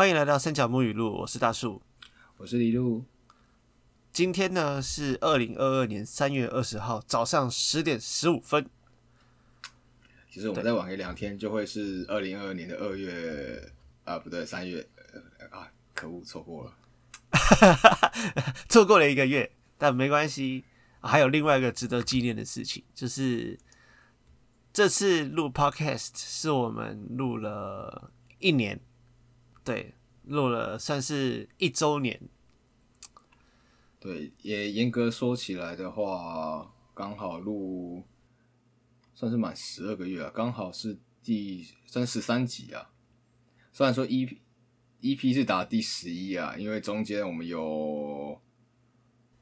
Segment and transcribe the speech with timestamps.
[0.00, 1.82] 欢迎来到三角木语录，我是大树，
[2.38, 3.04] 我是李路。
[4.10, 8.66] 今天呢是二零二二年三月二十号早上十点十五分。
[10.30, 13.70] 其实我们再晚个两天就会是二零二二年的二月
[14.04, 14.88] 啊，不对，三月
[15.50, 16.72] 啊，可恶，错过了，
[18.70, 20.64] 错过了一个月，但没关系。
[21.00, 23.58] 还有另外一个值得纪念的事情，就是
[24.72, 28.80] 这次录 Podcast 是我们录了一年，
[29.70, 29.94] 对，
[30.24, 32.20] 录了算是一周年。
[34.00, 38.02] 对，也严格说起来的话，刚好录
[39.14, 42.90] 算是满十二个月啊，刚好是第三十三集啊。
[43.72, 44.36] 虽然说 EP
[45.00, 48.40] EP 是打第十一啊，因为中间我们有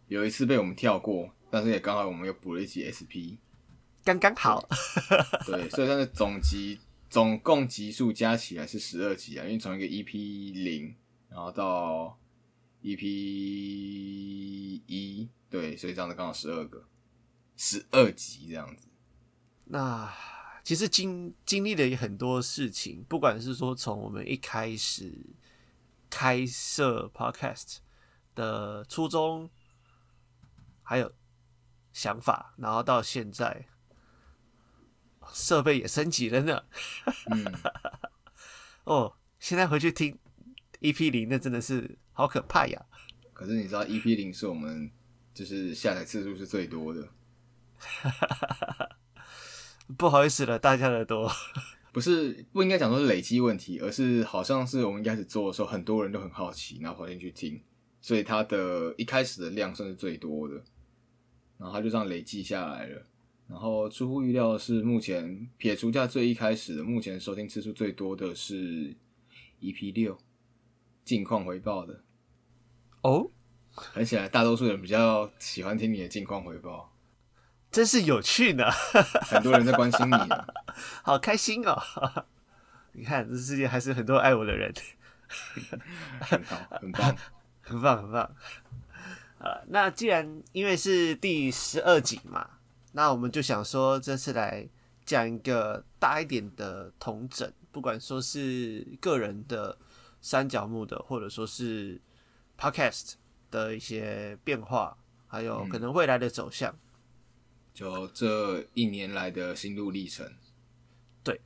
[0.09, 1.33] 有一次被我们跳过。
[1.51, 3.41] 但是也刚好我们又补了一集 SP，
[4.05, 4.69] 刚刚好。
[5.47, 10.95] 对，所以算是总集总共集数加起来是十二集啊，因为从一个 EP 零，
[11.29, 12.19] 然后到
[12.83, 13.03] EP
[14.87, 16.89] 一，对，所以这样子刚好十二个，
[17.57, 18.89] 十二集这样子。
[19.65, 20.13] 那
[20.63, 25.15] 其实经经历了很多事情，不管是说从我们一开始
[26.09, 27.79] 开设 Podcast
[28.35, 29.51] 的初衷，
[30.83, 31.13] 还有。
[31.91, 33.67] 想法，然后到现在，
[35.33, 36.63] 设备也升级了呢。
[37.31, 37.55] 嗯，
[38.85, 40.19] 哦，现在回去听
[40.81, 42.87] EP 零，那真的是好可怕呀。
[43.33, 44.91] 可是你知道 EP 零是我们
[45.33, 47.09] 就是下载次数是最多的。
[49.97, 51.31] 不好意思了，大家的多。
[51.93, 57.61] 不是不应该讲说是累积问题，而是好像是我们一开始做的时候，很多人都很好奇，然后跑进去听，
[58.01, 60.63] 所以它的一开始的量算是最多的。
[61.57, 63.03] 然后它就这样累积下来了。
[63.49, 68.95] 然后出乎预料的是，目前撇除掉最一开始的，目前收听次数最多的是
[69.61, 70.19] EP 六
[71.05, 72.03] 近况回报的。
[73.01, 73.31] 哦，
[73.75, 76.93] 看起来大多数人比较喜欢听你的近况回报，
[77.71, 78.71] 真是有趣呢。
[79.23, 80.15] 很多人在关心你，
[81.03, 81.81] 好开心哦！
[82.93, 84.71] 你看，这世界还是很多爱我的人，
[86.21, 87.17] 很好， 很棒，
[87.63, 88.37] 很棒，很棒。
[89.39, 92.58] 呃，那既然因为是第十二集嘛，
[92.99, 94.69] 那我们就想说这次来
[95.07, 99.79] 讲一个大一点的同整，不管说是个人的
[100.21, 102.01] 三角木的，或者说是
[102.59, 103.13] podcast
[103.53, 104.99] 的一些变化，
[105.29, 106.77] 还有可能未来的走向，
[107.73, 110.29] 就这一年来的心路历程。
[111.23, 111.41] 对，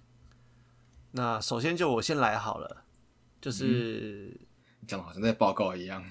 [1.11, 2.85] 那首先就我先来好了，
[3.43, 4.41] 就是
[4.87, 6.03] 讲的好像在报告一样。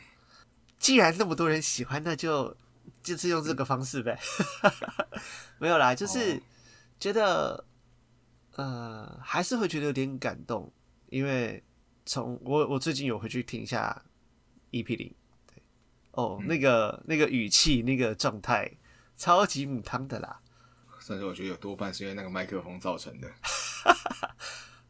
[0.78, 2.56] 既然那么多人喜欢，那就
[3.01, 4.19] 就是用这个方式呗。
[5.59, 6.41] 没有啦，就是
[7.00, 7.66] 觉得
[8.56, 10.72] 呃，还是会觉得有点感动，
[11.07, 11.63] 因为
[12.06, 14.03] 从我我最近有回去听一下
[14.72, 15.13] EP 零，
[15.47, 15.61] 对
[16.11, 18.72] 哦，那个那个语气那个状态，
[19.16, 20.40] 超级母汤的啦。
[21.00, 23.28] 甚至我觉得有多半是因为那个麦克风造成的。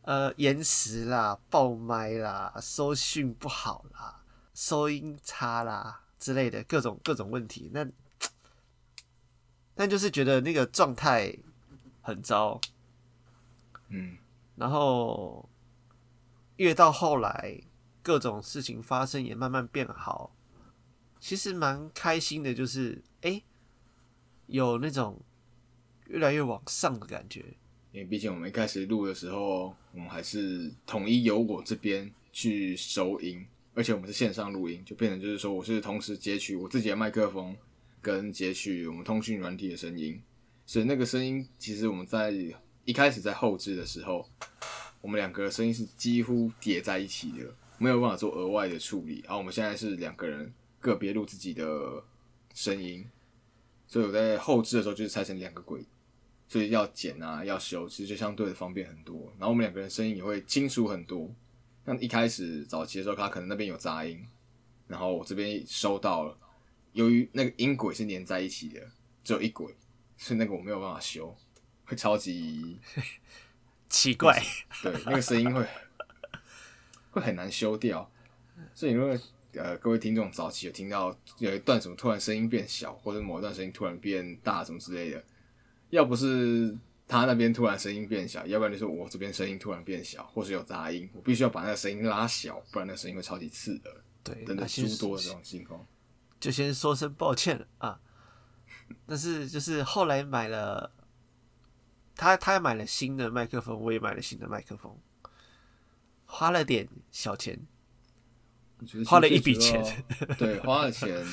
[0.01, 4.23] 呃，延时啦，爆麦啦，收讯不好啦。
[4.53, 7.85] 收音差啦之类的各种各种问题，那
[9.81, 11.35] 那就是觉得那个状态
[12.03, 12.61] 很糟，
[13.89, 14.15] 嗯，
[14.55, 15.49] 然后
[16.57, 17.59] 越到后来
[18.03, 20.35] 各种事情发生也慢慢变好，
[21.19, 23.41] 其实蛮开心的，就是哎，
[24.45, 25.19] 有那种
[26.05, 27.43] 越来越往上的感觉。
[27.91, 33.43] 因为毕竟我们一开始录的时候，我们还是统一由我这边去收音。
[33.73, 37.57] 而且我们是线上录音，就变成就是说，我是同时截取我自己的麦克风，
[38.01, 40.19] 跟截取我们通讯软体的声音，
[40.65, 42.33] 所以那个声音其实我们在
[42.83, 44.27] 一开始在后置的时候，
[45.01, 49.21] 我们两个声音是几乎叠在一起的，没有办法做额外的处理。
[49.23, 52.03] 然后我们现在是两个人个别录自己的
[52.55, 53.07] 声音，
[53.87, 55.85] 所以我在后置的时候就是拆成两个轨，
[56.47, 59.31] 所以要剪啊要修，其实就相对的方便很多。
[59.37, 61.31] 然后我们两个人声音也会清楚很多。
[61.85, 64.25] 像一开始早期的时候，他可能那边有杂音，
[64.87, 66.37] 然后我这边收到了。
[66.93, 68.81] 由于那个音轨是连在一起的，
[69.23, 69.75] 只有一轨，
[70.17, 71.35] 所以那个我没有办法修，
[71.85, 72.79] 会超级
[73.89, 74.41] 奇怪。
[74.83, 75.65] 对，那个声音会
[77.11, 78.09] 会很难修掉。
[78.73, 79.17] 所以如果
[79.53, 85.23] 呃各位听众早期有听到有一段什么突然声音变小，或者某一段声音突然变大什么之类的，
[85.89, 86.77] 要不是。
[87.07, 93.93] 他那边突然声音变小，要不然就是我这边声音突然变小，或是有杂音，我必须要把那个声音拉小，不然那声音会超级刺耳。
[94.23, 95.85] 对，等等诸多的这种情况，
[96.41, 98.01] 就先说声抱歉了啊。
[99.05, 100.91] 但是就是后来买了，
[102.15, 104.93] 他他买了新的麦克风，我也买了新的麦克风，
[106.25, 107.57] 花了点小钱，
[109.05, 109.81] 花了一笔钱，
[110.37, 111.25] 对，花了钱，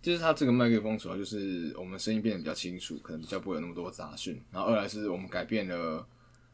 [0.00, 4.40] 就是它这个麦克风主要就是我们声音变得比较清楚，可能比较不会有那么多杂讯。
[4.52, 6.06] 然后二来是我们改变了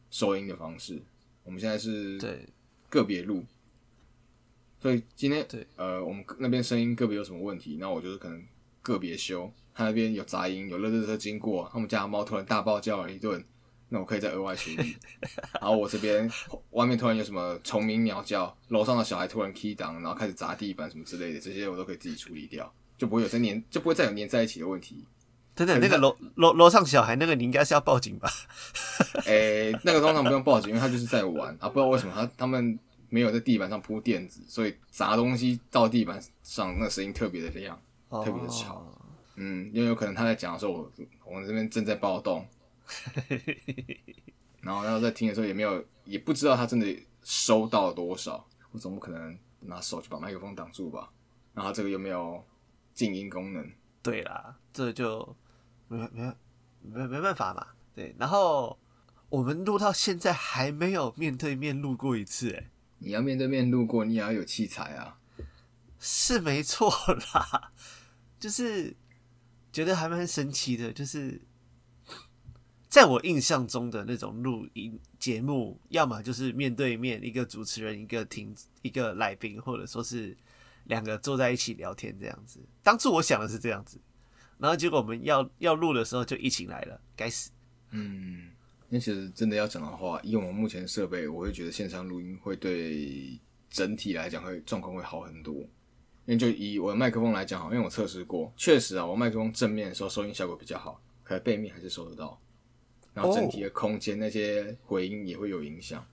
[0.09, 0.99] 收音的方式，
[1.43, 2.47] 我们现在是对。
[2.89, 3.43] 个别录，
[4.83, 8.43] 所以今天对呃，我们那边声音个别有什么问题，那我就是可能
[8.81, 9.49] 个别修。
[9.73, 13.41] 他那边有杂音，有乐乐车经过，他们家的猫突然大爆叫了一顿，
[13.87, 14.93] 那我可以再额外处理。
[15.61, 16.29] 然后我这边
[16.71, 25.05] 外面突然有什么虫鸣鸟叫，楼上的小孩突然 key 档，然后开始砸地板什么之类的，这些我都可以自己处理掉，就不会有再粘，就不会再有粘在一起的问题。
[25.55, 28.29] 等等，那个楼楼楼上小孩那个你应该是要报警吧？
[29.25, 32.77] 诶、那个通常不用报警， 因为他就是在玩啊，不知道为什么他他们
[33.13, 37.79] 没有在地板上铺垫子，所以砸东西到地板上，那声音特别的亮。
[38.09, 39.01] 特别的吵哦
[39.37, 40.91] 嗯，因为有可能他在讲的时候，我
[41.25, 42.43] 我们这边正在暴动，
[44.61, 46.87] 然后然后在听的时候也没有，也不知道他真的
[47.21, 51.11] 收到了多少，我总不可能拿手去把麦克风挡住吧？
[51.53, 52.43] 然后这个又没有
[52.95, 53.71] 静音功能，
[54.01, 55.35] 对啦，这就
[55.87, 56.33] 没没
[56.81, 57.67] 没没办法嘛。
[57.93, 58.75] 对，然后
[59.29, 62.69] 我们录到现在还没有面对面录过一次，哎，
[63.03, 65.19] 你要面对面路过，你也要有器材啊。
[65.99, 66.89] 是没错
[67.33, 67.71] 啦，
[68.39, 68.95] 就是
[69.71, 71.41] 觉得还蛮神奇的，就是
[72.87, 80.37] 在我印象中的那种录音节目，要么就是面对面，一个主持人，一个听，一个来宾，或者说是
[80.85, 82.59] 两个坐在一起聊天这样子。
[82.81, 83.97] 当初我想的是这样子，
[84.57, 87.49] 然后结果我们要要录的时候就疫情来了，该死。
[87.91, 88.51] 嗯，
[88.93, 95.55] 那其实真的要讲的话，以我们目前设备，我会觉得线上录音会对整体来讲会状况会好很多。
[95.55, 95.67] 因
[96.27, 102.39] 为就以我的麦克风来讲好，因为我测试过，确实啊，我麦克风正面的时候收音效果比较好，可背面还是收得到。
[103.15, 106.05] 然后整体的空间那些回音也会有影响。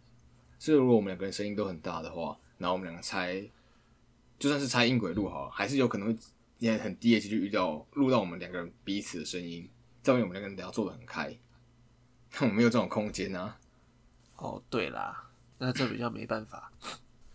[0.59, 3.47] 所以如果我们两个人声音都很大的话，然后我们两个拆，
[4.39, 6.19] 就算是拆音轨录好了，还是有可能会
[6.59, 9.69] 也很低的几率遇到录到我们两个人彼此的声音，
[10.03, 11.37] 在我们两个人等下坐得很开。
[12.41, 13.57] 我没有这种空间啊。
[14.37, 15.29] 哦，对啦，
[15.59, 16.73] 那这比较没办法。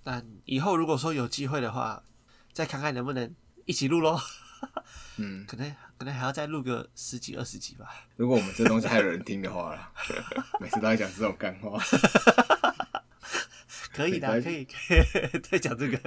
[0.03, 2.03] 但以后如果说有机会的话，
[2.53, 3.33] 再看看能不能
[3.65, 4.19] 一起录咯。
[5.17, 7.87] 嗯， 可能可能还要再录个十几二十集吧。
[8.15, 9.91] 如果我们这东西还有人听的话啦，
[10.59, 11.77] 每次都在讲这种干话。
[13.95, 15.01] 可以的，可以可以
[15.39, 15.97] 再讲这个，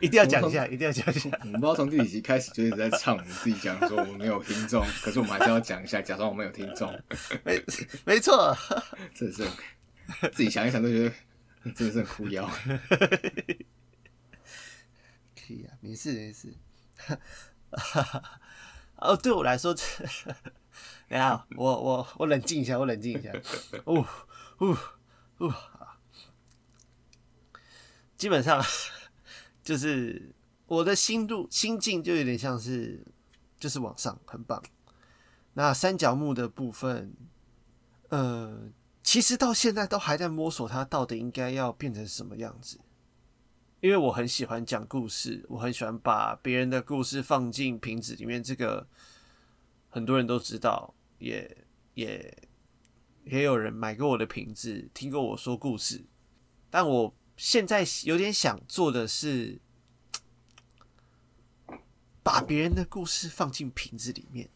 [0.00, 1.30] 一定要讲一下，一定要讲一下。
[1.42, 6.92] 我们不知道从第几集开始就一直在唱，我们自己讲说我们没有听众， 可是我们还是要讲一下，假装我们有听众。
[7.44, 7.62] 没
[8.04, 8.56] 没错，
[9.14, 9.44] 真的是
[10.32, 11.10] 自己想一想都觉得
[11.72, 12.44] 真的是很哭腰。
[15.36, 16.52] 可以啊，没事没事。
[18.96, 19.84] 哦，对我来说，这
[21.08, 23.30] 等下我我我冷静一下，我冷静一下。
[23.84, 24.04] 哦
[24.58, 24.76] 哦
[25.38, 25.87] 哦，好
[28.18, 28.62] 基本上
[29.64, 30.34] 就是
[30.66, 33.02] 我的心路心境就有点像是
[33.58, 34.62] 就是往上，很棒。
[35.54, 37.14] 那三角木的部分，
[38.10, 38.70] 呃，
[39.02, 42.78] 其实到现在都还在摸索它到底应该要变成什么样子。
[43.80, 48.42] 因为我很喜欢讲故事，我很喜欢把别人的故事放进瓶子里面。
[48.42, 48.86] 这个
[49.88, 52.48] 很多人都知道，也也
[53.24, 56.04] 也有人买过我的瓶子，听过我说故事。
[56.70, 59.60] 但我现在有点想做的是，
[62.22, 64.50] 把别人的故事放进瓶子里面。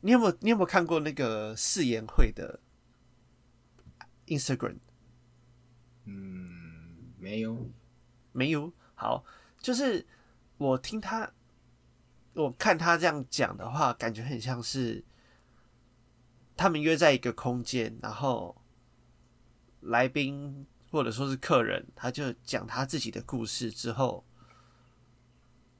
[0.00, 2.58] 你有没有你有没有看过那个誓言会的
[4.26, 4.78] Instagram？
[6.04, 7.70] 嗯，没有。
[8.32, 9.24] 没有，好，
[9.60, 10.04] 就是
[10.56, 11.32] 我听他，
[12.32, 15.04] 我看他这样讲的话，感觉很像是
[16.56, 18.60] 他们约在一个空间，然后
[19.80, 24.24] 来宾或者说是客人，他就讲他自己的故事之后，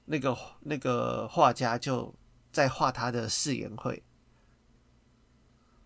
[0.06, 2.14] 那个那个画家就
[2.50, 4.02] 在画他的誓言会。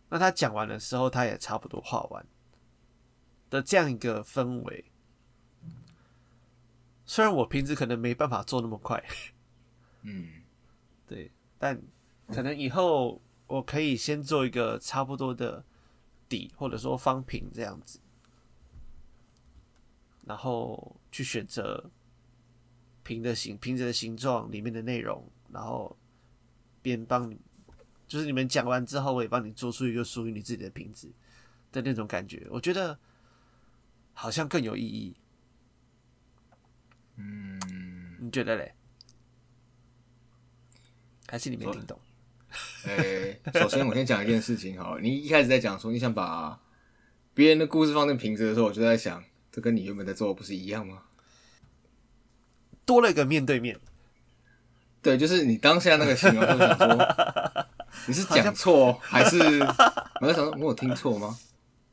[0.08, 2.24] 那他讲完的时候，他也差不多画完
[3.50, 4.84] 的这样一个氛围。
[7.04, 9.02] 虽然我平时可能没办法做那么快，
[10.02, 10.42] 嗯，
[11.08, 11.82] 对，但
[12.28, 15.64] 可能以后我可以先做一个差不多的
[16.28, 17.98] 底，或者说方平这样子，
[20.26, 21.90] 然后去选择
[23.02, 25.96] 瓶的形、瓶子的形状、里面的内容，然后
[26.82, 27.40] 边帮你，
[28.06, 31.10] 就是你们讲完之后，我也帮你做出一个属于你自己的瓶子
[31.70, 32.98] 的那种感觉，我觉得
[34.12, 35.16] 好像更有意义。
[37.14, 37.60] 嗯，
[38.20, 38.74] 你觉得嘞？
[41.28, 41.98] 还是你没听懂？
[42.86, 46.60] 诶、首先我先讲一件事情好了，你一开始在讲说你想把
[47.34, 49.22] 别人的故事放进瓶子的时候，我就在想，
[49.56, 51.04] 这跟你原本在做的不是一样吗？
[52.84, 53.80] 多了一个面对面。
[55.00, 56.86] 对，就是你当下那个形容，就想说
[58.06, 59.38] 你是讲错还是？
[60.20, 61.38] 我在想说，我有听错吗？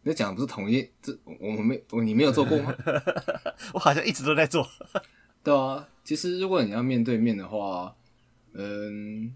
[0.01, 2.75] 你讲的不是同一这我们没你没有做过吗？
[3.71, 4.67] 我好像一直都在做。
[5.41, 7.95] 对啊，其实如果你要面对面的话，
[8.51, 9.33] 嗯，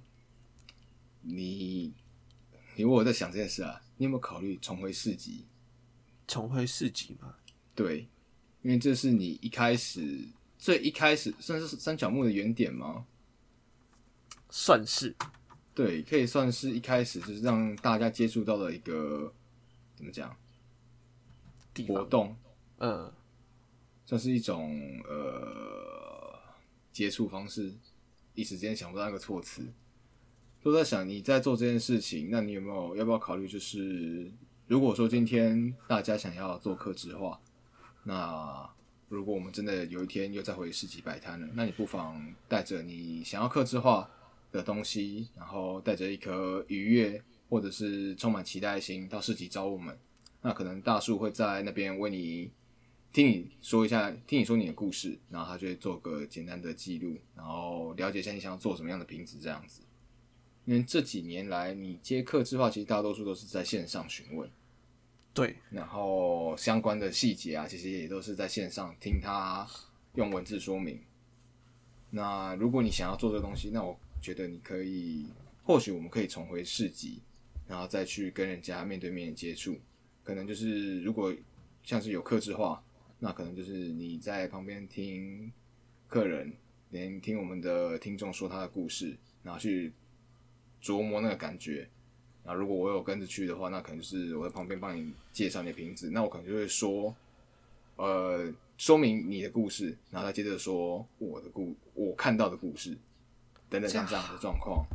[1.21, 1.93] 你
[2.75, 5.45] 你问我在想这件事啊，你有没有考虑重回四级？
[6.27, 7.35] 重回四级吗？
[7.73, 8.09] 对，
[8.67, 10.27] 因为这是你一开始
[10.59, 13.05] 最一开始算是三角木的原点吗？
[14.49, 15.15] 算是，
[15.73, 19.33] 对，可以算是一开始就是让大家接触到的一个
[19.95, 20.35] 怎么讲？
[21.87, 22.35] 活动，
[22.79, 23.09] 嗯，
[24.05, 26.37] 算是一种呃
[26.91, 27.73] 接触方式，
[28.35, 29.65] 一时间想不到那个措辞，
[30.61, 33.47] 都在想你在做这件事情，那你有没有要不要考虑？
[33.47, 34.29] 就是
[34.67, 37.39] 如果说今天大家想要做客制化，
[38.07, 38.69] 那
[39.09, 44.09] 如果我们真的有一天又再回市集摆摊了，那你不妨带着你想要客制化
[44.49, 49.97] 的东西，然后带着一颗愉悦或者是充满期待的心到市集找我们。
[50.41, 52.49] 那可能大树会在那边为你
[53.11, 59.81] 听你说一下，听你说你的故事，然后他就会做个简单的记录，然后了解一下你想要做什么样的瓶子这样子。
[60.63, 64.49] 因为这几年来，你接客制化，其实大多数都是在线上询问，
[65.37, 69.67] 对，然后相关的细节啊，其实也都是在线上听他
[70.15, 70.99] 用文字说明。
[72.09, 75.27] 那如果你想要做这个东西，那我觉得你可以，
[75.63, 77.21] 或许我们可以重回市集，
[77.67, 79.77] 然后再去跟人家面对面接触。
[80.23, 81.31] 可能就是如果
[81.83, 82.83] 像是有克制化，
[83.19, 85.51] 那可能就是你在旁边听
[86.07, 86.51] 客人，
[86.89, 89.93] 连听我们的听众说他的故事，然后去
[90.81, 91.87] 琢磨那个感觉。
[92.47, 97.13] 然后如果我有跟着去的话，那可能就是我在旁边帮你介绍你的瓶子，那我可能就会说，
[97.97, 102.97] 呃，说明你的故事，然后再接着说我的故我看到的故事，
[103.69, 104.85] 等等像这样的状况，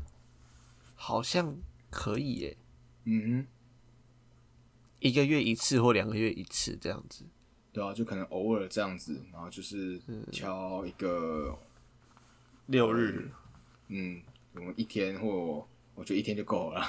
[0.95, 1.55] 好像
[1.91, 2.57] 可以耶。
[3.05, 3.47] 嗯哼。
[5.01, 7.25] 一个月一次或两个月一次这样子，
[7.73, 11.59] 对啊，就可能偶尔这样子，然后就是挑一个
[12.67, 13.29] 六日，
[13.89, 14.23] 嗯，
[14.55, 16.87] 我们一天或我觉得一天就够了。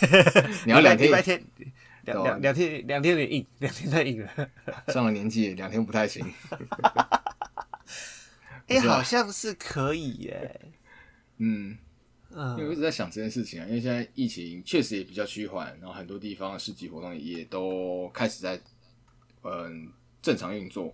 [0.66, 1.42] 你要两天，礼拜天，
[2.02, 4.50] 两两两天两天有点硬，两天太硬了。
[4.88, 6.24] 上了年纪，两天不太行。
[8.68, 10.60] 哎，好像是可以耶。
[11.38, 11.78] 嗯。
[12.36, 18.60] 因为我一直在想这件事情啊，因为现在疫情确实也比较趋缓，然后很多地方的市集活动也都开始在
[19.42, 19.88] 嗯
[20.20, 20.92] 正常运作。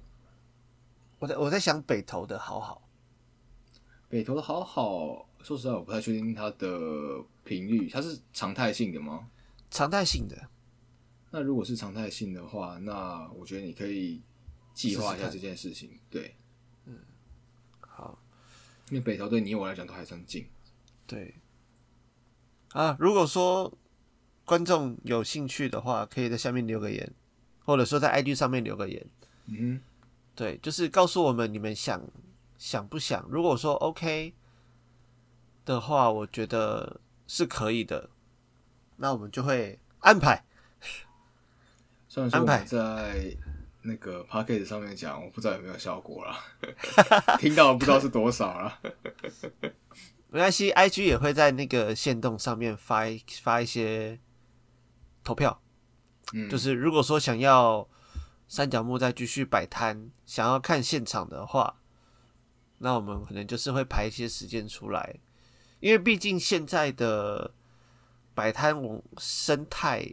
[1.19, 2.87] 我在我在想北投的好好，
[4.11, 6.69] 北投的好好，说实在我不太确定它的
[7.45, 9.29] 频率，它是常态性的吗？
[9.71, 10.49] 常态性的。
[11.31, 14.21] 那如果是常态性的话，那我觉得你可以
[14.75, 15.99] 计划一下这件事情。
[16.11, 16.35] 对，
[16.87, 16.99] 嗯，
[17.81, 18.19] 好，
[18.91, 20.47] 因为北投对你我来讲都还算近。
[21.07, 21.37] 对，
[22.73, 23.73] 啊，如果说
[24.45, 27.13] 观众有兴趣的话，可以在下面留个言，
[27.65, 29.07] 或者说在 IG 上面留个言。
[29.47, 29.81] 嗯，
[30.35, 32.03] 对，就是告诉我们你们想
[32.59, 33.25] 想不想。
[33.31, 34.35] 如果说 OK
[35.75, 38.11] 的话，我觉得是可以的，
[38.97, 40.45] 那我们就会安排。
[42.33, 43.37] 安排在
[43.83, 46.37] 那个 p a c k a g e 上面讲，我不知道有没有效果了，
[47.39, 48.81] 听到不知道是多少了。
[50.29, 53.05] 没关系，IG 也会在那个线动上面发
[53.43, 54.19] 发一些
[55.23, 55.63] 投票。
[56.33, 57.89] 嗯，就是如果说想要
[58.49, 61.77] 三角木再继续摆摊，想要看现场的话，
[62.79, 65.21] 那我们可能就是会排一些时间出来，
[65.81, 67.53] 因为毕竟现在的
[68.35, 70.07] 摆摊网生态，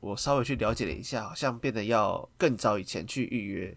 [0.00, 3.76] 我稍微去了解了一下，好像变得要更早以前去预约。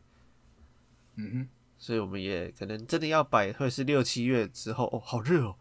[1.15, 1.47] 嗯哼。
[1.81, 5.55] 所以我们也可能真的要摆，会是六七月之后哦，好热哦，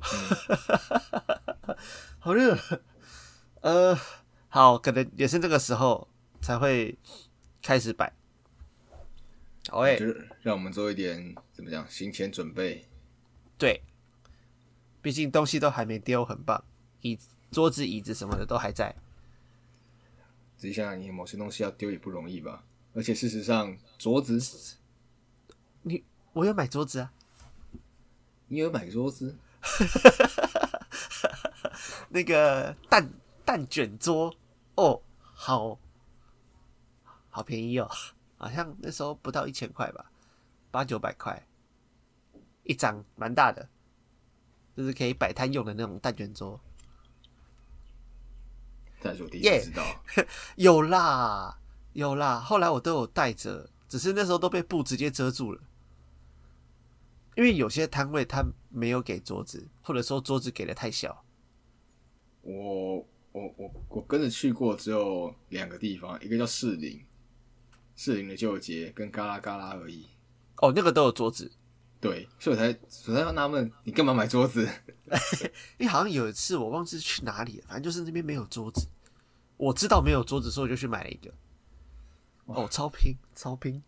[2.18, 2.56] 好热，
[3.60, 3.94] 呃，
[4.48, 6.08] 好，可能也是这个时候
[6.40, 6.98] 才会
[7.62, 8.10] 开始摆。
[9.68, 12.86] 好诶，就是让我们做一点怎么讲行前准备。
[13.58, 13.82] 对，
[15.06, 16.64] 毕竟东西都还没丢，很棒，
[17.02, 17.16] 椅
[17.52, 18.92] 桌子、椅子什么的都还在。
[20.56, 22.64] 仔细想想，你某些东西要丢也不容易吧？
[22.92, 24.36] 而且事实上，桌子。
[25.82, 27.12] 你我有买桌子啊，
[28.48, 29.36] 你有买桌子？
[32.10, 33.08] 那个蛋
[33.44, 34.34] 蛋卷桌
[34.74, 35.78] 哦，好
[37.30, 37.88] 好便宜哦，
[38.38, 40.10] 好像那时候不到一千块吧，
[40.72, 41.46] 八九百块
[42.64, 43.68] 一张，蛮大的，
[44.76, 46.60] 就是可以摆摊用的那种蛋卷桌。
[49.00, 49.84] 再说第一次知道，
[50.56, 51.58] 有啦
[51.92, 55.60] 有啦，后来我都有带着，只是那时候都被布直接遮住了。
[57.36, 61.24] 因为有些摊位他没有给桌子，或者说桌子给的太小。
[62.40, 62.96] 我
[63.32, 67.04] 我我我跟着去过只有两个地方，一个叫士林，
[67.94, 70.06] 士林的旧街跟嘎啦嘎啦而已。
[70.56, 71.52] 哦，那个都有桌子。
[72.08, 74.68] 对，所以我才我才要纳闷，你干嘛买桌子？
[75.78, 78.86] 因为好像有一次我忘记去哪里了，反正就是那边没有桌子。
[79.56, 81.32] 我知道没有桌子，所以我就去买了一个。
[82.46, 83.82] 哦，超拼，超拼。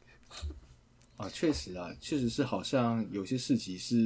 [1.18, 3.96] 啊，确实啊，确实是好像有些事情是，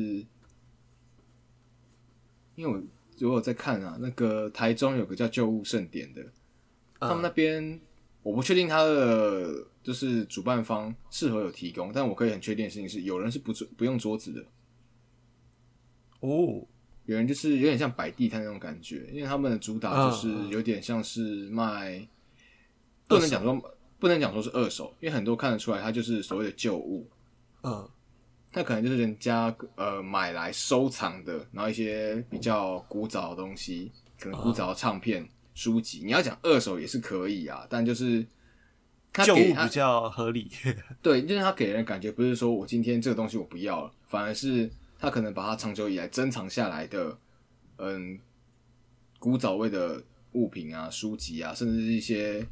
[2.54, 2.82] 因为我
[3.18, 6.24] 如果在看啊，那个台中有个叫旧物盛典的，
[6.98, 7.80] 他们那边
[8.22, 14.44] 我不确定他的就是主办方是否有提供，但我可以很确定的事情是，有人是不不用桌子的。
[16.20, 16.66] 哦，
[17.06, 22.06] 有人就是有点像摆地摊那种感觉，因为他们的主打就是有点像是卖，
[23.08, 23.78] 不能讲说。
[23.98, 27.08] 不能讲说是二手，因为很多看得出来，它就是所谓的旧物。
[27.62, 27.88] 嗯，
[28.52, 35.24] 那可能就是人家呃买来收藏的，然后一些比较古早的东西，可能古早的唱片、
[35.54, 36.02] 书籍。
[36.04, 38.26] 你要讲二手也是可以啊，但就是
[39.12, 40.50] 旧物比较合理。
[41.02, 47.18] 对，就是他给人感觉不是说我今天这个东西我不要了，反而是他可能把他长久以来珍藏下来的，
[47.78, 48.18] 嗯，
[49.18, 50.02] 古早味的
[50.32, 52.46] 物品啊、书籍啊，甚至是一些。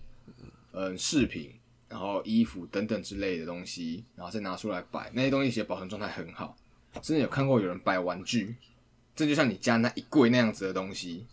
[0.73, 1.51] 嗯，饰品，
[1.89, 6.57] 然后衣服等等之类的东西，然后再拿出来摆，那些东西其实保存状态很好。
[7.03, 8.55] 甚至有看过有人摆玩具，
[9.17, 11.27] 这就像你家那一柜那样子的东西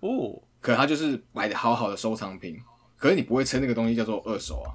[0.00, 0.42] 哦。
[0.60, 2.60] 可他就是摆的好好的收藏品，
[3.06, 4.74] 可是你不会称那个东西叫做二手啊？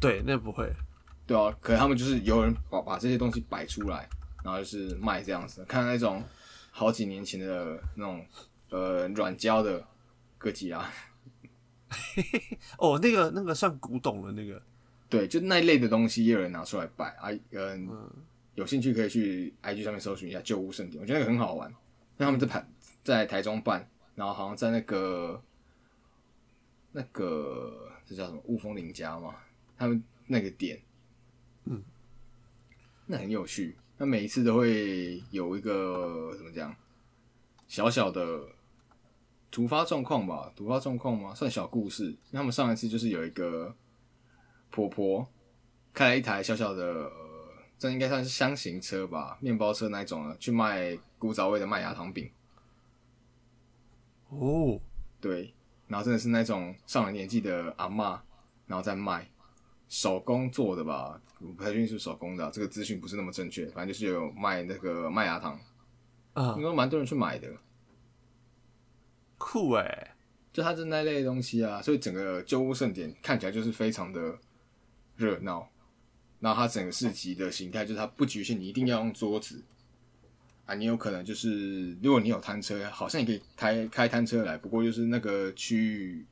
[0.00, 0.72] 对，那不会。
[1.26, 4.08] 对啊，可是他们就是有人把把这些东西摆出来，
[4.42, 5.62] 然后就是卖这样子。
[5.66, 6.24] 看那种
[6.70, 8.24] 好几年前的那种
[8.70, 9.86] 呃软胶的
[10.38, 10.90] 哥吉拉。
[12.78, 14.62] 哦，那个那个算古董了，那个
[15.10, 17.28] 对，就那一类的东西也有人拿出来摆啊。
[17.50, 18.10] 嗯，
[18.54, 21.70] 有兴趣可以去 IG 上面搜寻一下旧物圣典，我觉得那个很好玩。
[22.16, 22.66] 那他们在台
[23.04, 25.38] 在台中办，然后好像在那个
[26.92, 29.34] 那个这叫什么雾峰林家嘛，
[29.76, 30.80] 他们那个点，
[31.64, 31.82] 嗯，
[33.06, 33.76] 那很有趣。
[33.98, 36.74] 那每一次都会有一个怎么讲
[37.66, 38.48] 小小的。
[39.54, 41.34] 突发状况吧，突发状况吗？
[41.34, 42.16] 算小故事。
[42.32, 43.76] 他们上一次就是有一个
[44.70, 45.28] 婆婆
[45.92, 47.12] 开了一台小小的，
[47.78, 52.30] 这应该算是箱型车吧，面包车那种的，去卖古早味的麦芽糖饼。
[54.30, 54.80] 哦，
[55.20, 55.52] 对，
[55.88, 58.22] 然后真的是那种上了年纪的阿妈，
[58.66, 59.28] 然后在卖
[59.88, 63.66] 手工做的吧，我不太确定是手工的，这个资讯不是那么正确。
[63.66, 65.60] 反正就是有卖那个麦芽糖，
[66.32, 67.48] 啊，应该蛮多人去买的。
[69.36, 70.14] 酷哎，
[70.52, 74.38] 就它是那类东西啊，所以整个旧物盛典看起来就是非常的
[75.16, 75.68] 热闹。
[76.40, 79.62] 然后它整个市集的形态就是它不局限你一定要用桌子
[80.72, 86.24] 啊，你有可能就是如果你有摊车，好像也可以开开摊车来，不过就是那个区域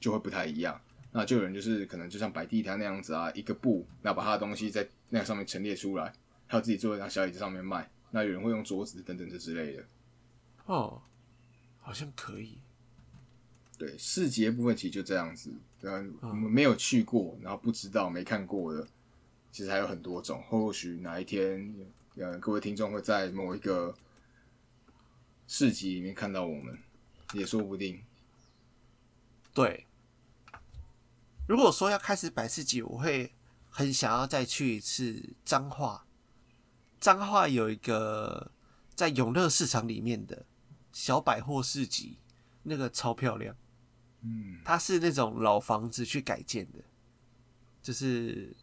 [0.00, 0.80] 就会不太一样。
[1.12, 6.12] 那就有人就是可能就像摆地摊那样子啊，一个布，然后把他的东西在那个上面陈列出来，
[6.46, 7.88] 还有自己坐在那小椅子上面卖。
[8.10, 9.84] 那有人会用桌子等等这之类的。
[10.64, 11.02] 哦。
[11.80, 12.56] 好像可以，
[13.76, 18.88] 对市集部分其实就这样子，嗯，我们没有去过，然后不知道没看过的，
[19.52, 20.42] 其实还有很多种。
[20.48, 21.74] 或许哪一天，
[22.16, 23.94] 呃，各位听众会在某一个
[25.46, 26.78] 市集里面看到我们，
[27.32, 28.02] 也说不定。
[29.52, 29.86] 对，
[31.48, 33.32] 如果说要开始摆市集，我会
[33.70, 36.06] 很想要再去一次彰化。
[37.00, 38.50] 彰化有一个
[38.94, 40.46] 在永乐市场里面的。
[40.92, 42.18] 小百货市集
[42.62, 43.56] 那个超漂亮，
[44.20, 46.78] 嗯，它是那种老房子去改建的，
[47.82, 48.54] 就是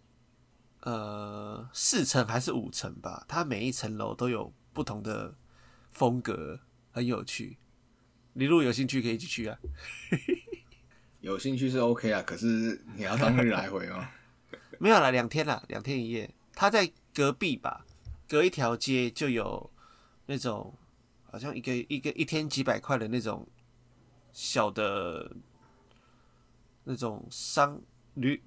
[0.81, 5.35] 呃四层还是五层吧，它每一层楼都有不同的
[5.91, 6.59] 风格，
[6.91, 7.57] 很有趣。
[8.33, 9.57] 你如果有兴趣可以一起去啊，
[11.21, 14.09] 有兴趣是 OK 啊，可是你要当日来回吗？
[14.79, 16.33] 没有了，两天了，两天一夜。
[16.53, 17.85] 它在隔壁吧，
[18.27, 19.71] 隔一条街就有
[20.25, 20.75] 那种。
[21.33, 23.47] 好像一个一个一天几百块的那种
[24.33, 25.33] 小的，
[26.83, 27.81] 那种商
[28.15, 28.43] 旅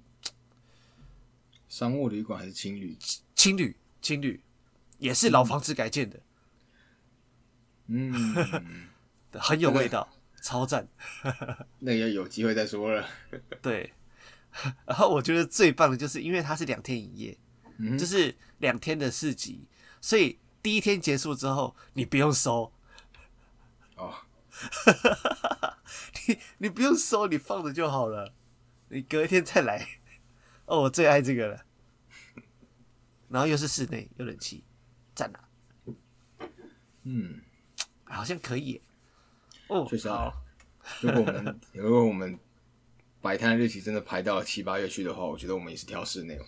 [1.75, 2.97] 商务旅馆还是青旅？
[3.35, 4.41] 青旅，青旅
[4.99, 6.21] 也是老房子改建的，
[7.89, 8.13] 嗯，
[9.35, 10.09] 很有味道，
[10.41, 10.87] 超赞。
[11.81, 13.05] 那也有机会再说了。
[13.61, 13.93] 对，
[14.87, 17.37] 然后我觉得最棒的就是因为它是两天一夜，
[17.99, 19.67] 就是两天的市集，
[20.01, 20.39] 所以。
[20.63, 22.73] 第一天结束之后，你不用收
[23.97, 24.15] 哦，
[26.27, 28.33] 你你不用收，你放着就好了。
[28.89, 29.87] 你隔一天再来。
[30.67, 31.65] 哦，我最爱这个了。
[33.29, 34.65] 然后又是室内，有冷气。
[35.15, 35.49] 赞啊！
[37.03, 37.41] 嗯，
[38.05, 38.81] 好像可以。
[39.69, 40.45] 哦，确实啊好，
[41.01, 42.39] 如果我们 如果我们
[43.21, 46.39] 摆摊日期真的排到了七八月去的话，我觉得我们也是挑室内，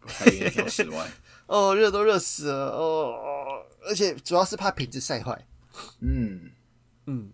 [0.00, 1.10] 不太愿意挑室外。
[1.46, 5.46] 哦，热都热死了哦哦，而且主要是怕瓶子晒坏。
[6.00, 6.50] 嗯，
[7.06, 7.32] 嗯，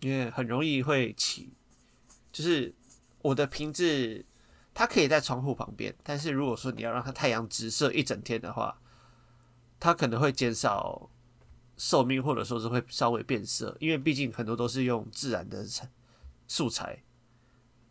[0.00, 1.52] 因为很容易会起，
[2.32, 2.74] 就是
[3.22, 4.24] 我的瓶子
[4.78, 8.80] 它可以在窗户旁边，但是如果说你要让它太阳直射一整天的话，
[9.80, 11.10] 它可能会减少
[11.76, 15.90] 寿命，或者说是会稍微变色，因为毕竟很多都是用自然的材
[16.46, 17.02] 素材。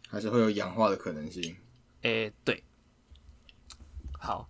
[0.08, 1.58] 还是会有氧化的可能性。
[2.04, 2.64] 诶、对，
[4.18, 4.48] 好。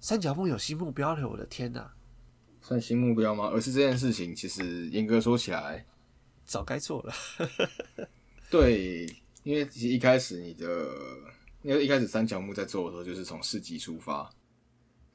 [0.00, 1.92] 三角梦有新目标了，我的天哪，
[2.60, 3.44] 算新目标吗？
[3.46, 5.86] 而是这件事情，其实严格说起来，
[6.44, 7.14] 早该做了。
[8.52, 9.06] 对，
[9.44, 10.94] 因为其实一开始你的，
[11.62, 14.30] 因为一开始三角木在做的时候，就是从市集出发，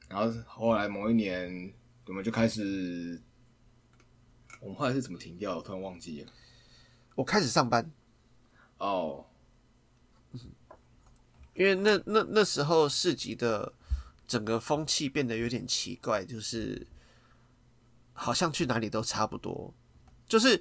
[0.08, 1.72] 然后后来某一年，
[2.06, 3.22] 我们就开始，
[4.60, 5.58] 我们后来是怎么停掉？
[5.58, 6.32] 我突然忘记了。
[7.14, 7.88] 我开始上班，
[8.78, 9.24] 哦，
[11.54, 13.72] 因为那那那时候市集的
[14.26, 16.88] 整个风气变得有点奇怪，就是
[18.12, 19.72] 好像去哪里都差不多。
[20.26, 20.60] 就是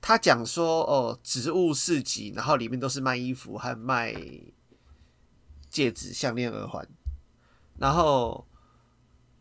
[0.00, 4.14] 他讲说哦，植物市集，然后里面都是卖衣服和卖
[5.68, 6.88] 戒指、项链、耳环，
[7.78, 8.46] 然后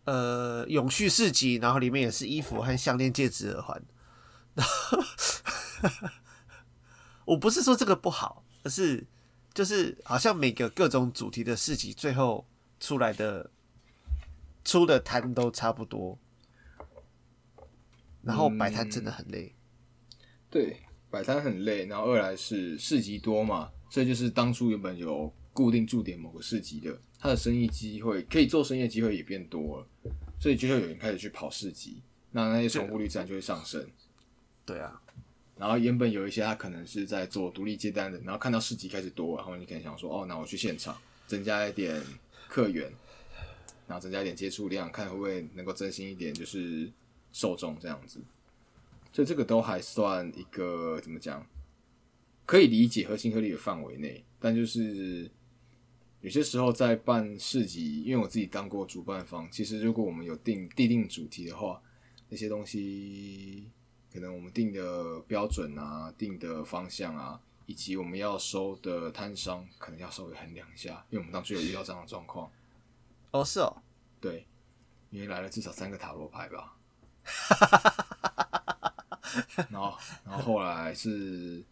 [0.05, 3.81] 呃永续市集，然后里面也是衣服和项链、戒指、耳环。
[4.55, 4.97] 然 后
[7.25, 9.05] 我不是说这个不好，而是
[9.53, 12.47] 就是好像每个各种主题的市集，最后
[12.79, 13.51] 出来的
[14.65, 16.17] 出的摊都差不多，
[18.23, 19.53] 然后摆摊真的很累。
[20.49, 20.77] 对，
[21.09, 29.87] 摆摊很累，然后二来是市集多嘛，所以就是当初原本有固定驻点某个市集的，他的生意机会可以做生意的机会也变多了，
[30.39, 33.85] 所以就会有人开始去跑市集，那那些重复率自然就会上升。
[34.65, 35.01] 对啊，
[35.57, 42.01] 然后原本有一些他可能是在做独立接单的，然后看到市集开始多，然后你可能想说，哦，那我去现场增加一点
[42.47, 42.91] 客源，
[43.87, 46.91] 然后增加一点接触量，看会不会能够增新一点，就是
[47.31, 48.19] 受众这样子。
[49.17, 51.43] 所以这个都还算一个怎么讲，
[52.45, 55.27] 可以理解合情合理的范围内，但就是
[56.21, 61.81] 有些时候在办市集，因为我自己当过主办方，其实如果我们有定地定主题的话，
[62.29, 63.67] 那些东西
[64.13, 72.51] 可能我们定的标准啊、定的方向啊，以及我们要收的摊商，可能要稍微衡量一下，因为我们当初有遇到这样的状况。
[73.31, 73.81] 哦是哦，
[74.21, 74.45] 对，
[75.09, 76.77] 因为来了至少三个塔罗牌吧。
[79.69, 81.63] 然后，然后后来是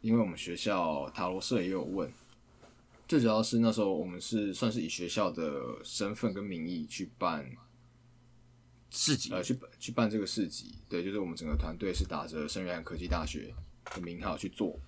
[0.00, 2.10] 因为我们学校塔罗社也有问，
[3.08, 7.48] 最主要是那时候我们是算是以学校的身份跟名义去办
[8.90, 13.54] 市集呃，去去办这个市集，对，就是我们整个团队是打着圣约翰科技大学
[13.94, 14.78] 的名号去做，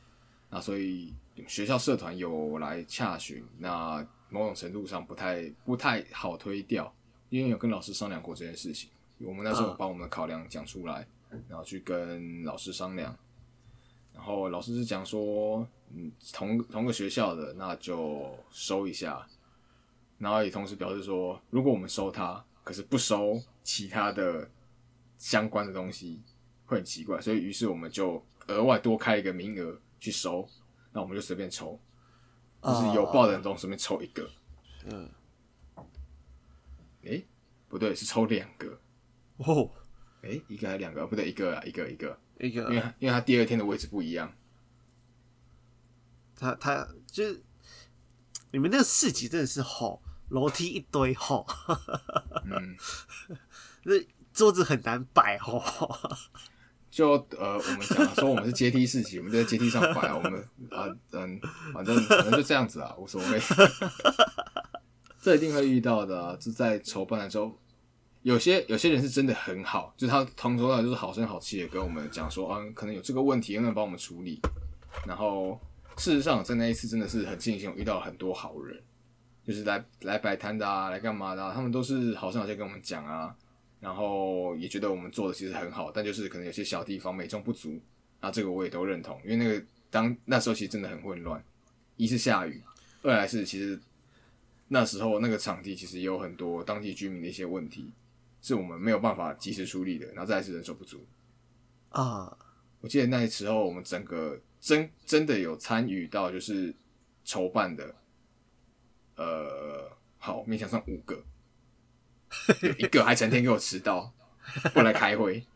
[0.50, 1.12] 那所以
[1.46, 6.94] 学校社团有来洽询，那某种程度上不太不太好推掉，
[7.28, 9.76] 因为有跟老师商量过这件事情，我们那时候嗯。
[9.76, 11.06] 把我们的考量讲出来，
[11.48, 13.16] 然后去跟老师商量，
[14.14, 19.26] 然后老师是讲说，嗯，同同个学校的那就收一下，
[20.18, 24.48] 然后也同时表示说，如果我们收他，可是不收其他的
[25.16, 26.22] 相关的东西，
[26.66, 30.48] 会很奇怪，所以于是我们就额外多开一个名额去收，
[30.92, 31.78] 那我们就随便抽，
[32.62, 34.28] 就是有报的人中随便抽一个，
[34.86, 35.08] 嗯，
[37.02, 37.24] 诶、
[37.68, 38.78] 不对，是抽两个，
[39.38, 39.70] 哦，
[40.22, 41.06] 诶、一个还是两个？
[41.06, 44.32] 不对，一个啊，一个一个，一个因为因为他第二天的位置不一样，
[46.36, 47.42] 他他就是
[48.50, 51.46] 你们那个市集真的是吼楼梯一堆吼，
[52.44, 52.76] 嗯，
[53.84, 53.94] 那
[54.32, 55.62] 桌子很难摆吼。
[56.90, 61.40] 就呃，我们讲说我们是阶梯四级，我们就在阶梯上摆，我们啊嗯，
[61.72, 63.40] 反正反正就这样子啊，无所谓。
[65.20, 67.56] 这一定会遇到的、啊，就在筹办的时候，
[68.28, 74.38] 有些有些人是真的很好，就是他从头到尾就是好声好气的跟我们讲说，啊，可能有这个问题，能不能帮我们处理？
[75.06, 75.58] 然后
[75.96, 78.78] 事实上，在那一次真的是很庆幸，我遇到了很多好人，
[79.46, 83.34] 就是来来摆摊的啊，来干嘛的、啊，他们都是好声好气跟我们讲啊，
[83.80, 87.80] 然后也觉得我们做的其实很好，但就是可能有些小地方美中不足，
[88.20, 91.42] 啊，这个我也都认同，因为那个当那时候其实真的很混乱，
[91.96, 92.62] 一是下雨，
[93.00, 93.80] 二来是其实
[94.68, 97.90] 那时候那个场地其实也有很多当地居民的一些问题，
[98.40, 101.06] 是我们没有办法及时处理的，然后再来是人手不足。
[101.90, 102.36] 啊，
[102.80, 106.74] 我记得那时候我们整个真真的有参与到就是
[107.24, 107.94] 筹办的，
[109.16, 111.24] 呃，好，勉强算五个，
[112.62, 114.12] 有一个还成天给我迟到，
[114.72, 115.46] 不来开会。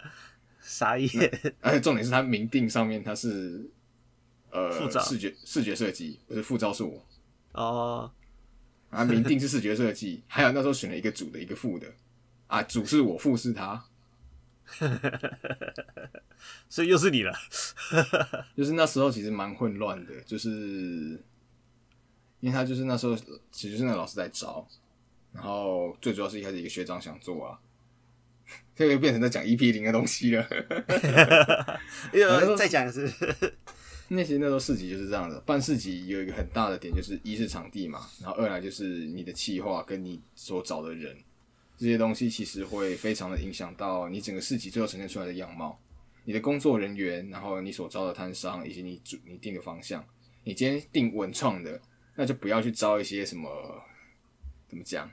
[0.64, 3.68] 傻眼，而且重点是他明定上面他是
[4.50, 7.04] 呃视觉视觉设计，不是副招是我。
[7.50, 8.10] 哦，
[8.88, 11.92] 啊，明定是视觉设计，还有那时候选了一个主的，一个副的，
[12.52, 13.82] 啊，主是我，副是他，
[16.68, 17.32] 所以又是你了。
[18.54, 21.18] 就是那时候其实蛮混乱的，就是
[22.40, 23.16] 因为他就是那时候
[23.50, 24.68] 其实是那个老师在招，
[25.32, 27.58] 然后最主要是一开始一个学长想做啊，
[28.76, 30.46] 这个变成在讲 EP 零的东西了。
[32.12, 33.10] 又再讲一次，
[34.08, 41.16] 那些那时候市集就是这样的，办市集有一个很大的点，就是一是场地嘛，然后二来就是你的企划跟你所找的人，
[41.82, 45.76] 这些东西其实会非常的影响到你整个市集最后呈现出来的样貌。
[46.24, 50.04] 你的工作人员，然后你所招的摊商，以及你主你定的方向。
[50.44, 51.80] 你今天定文创的，
[52.14, 53.50] 那就不要去招一些什么
[54.68, 55.10] 怎么讲，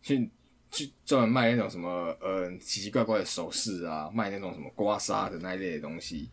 [0.00, 0.30] 去
[0.70, 6.26] 去专门卖那种什么呃奇奇怪怪的首饰啊，卖那种什么刮痧的那一类的东西。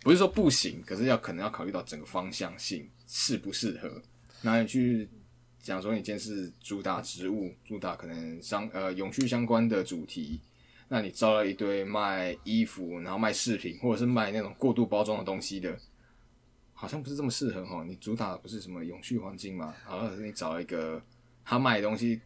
[0.00, 4.00] 不是说不行，可是要可能要考虑到整个方向性适不适合。
[4.40, 5.06] 然后你去
[5.62, 10.40] 讲说你今天是主打植物，主打可能相呃永续相关的主题，
[10.88, 15.78] 那你招了一堆卖衣服，然后卖饰品，或者是卖那种过度包装的东西的，
[16.74, 17.84] 好像不是这么适合哈。
[17.86, 19.72] 你主打不是什么永续环境嘛？
[19.88, 21.00] 然后你找一个
[21.44, 22.20] 他卖的东西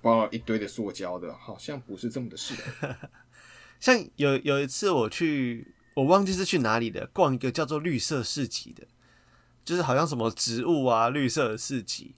[0.00, 2.96] 包了一堆的塑胶的，好像不是这么的适合。
[3.78, 8.88] 像有有一次我去，我忘记是去哪里的，逛一个叫做绿色市集的，
[9.64, 12.14] 就是好像什么植物啊绿色市集，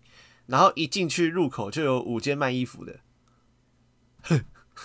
[0.47, 3.01] 然后一进去入口就有五间卖衣服的，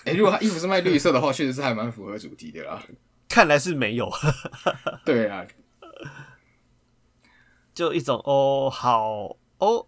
[0.06, 2.82] 哎、如果他衣服是卖绿色的话，确实是还蛮符合主题的啦。
[3.28, 4.10] 看来是没有，
[5.06, 5.46] 对啊，
[7.74, 9.86] 就一种哦好哦，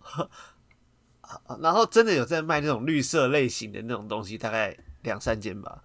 [1.59, 5.83] 然后真的有在卖那种绿色类型的那种东西，大概两三间吧，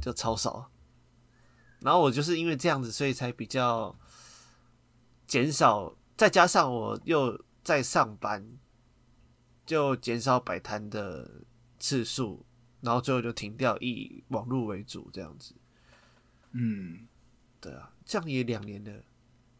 [0.00, 0.70] 就超少。
[1.80, 3.94] 然后我就是因为这样子，所以才比较
[5.26, 8.58] 减少，再加上我又在上班，
[9.64, 11.42] 就减少摆摊的
[11.80, 12.44] 次数，
[12.82, 15.54] 然后最后就停掉，以网络为主这样子。
[16.52, 17.08] 嗯，
[17.60, 19.02] 对啊，这样也两年了。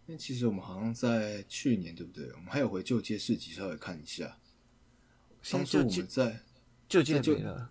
[0.06, 2.30] 那其实我们好像在去年，对不对？
[2.32, 4.36] 我们还有回旧街市集稍微看一下。
[5.50, 6.42] 当初我现在
[6.86, 7.70] 就就们在旧街没了，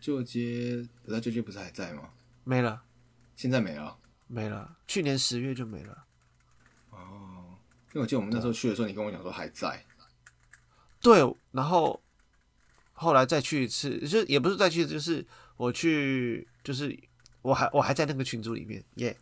[0.00, 2.10] 旧街，不在旧街不是还在吗？
[2.42, 2.82] 没了，
[3.36, 3.96] 现在没了。
[4.26, 4.76] 没了。
[4.88, 6.06] 去年十月就没了。
[7.92, 9.84] 哦，因为我记得我们那时候去的时候，你跟我讲说还在。
[11.00, 12.00] 对，然后
[12.92, 15.24] 后来再去一次，就也不是再去，就是
[15.56, 16.98] 我去，就是
[17.42, 19.16] 我还我还在那个群组里面，耶、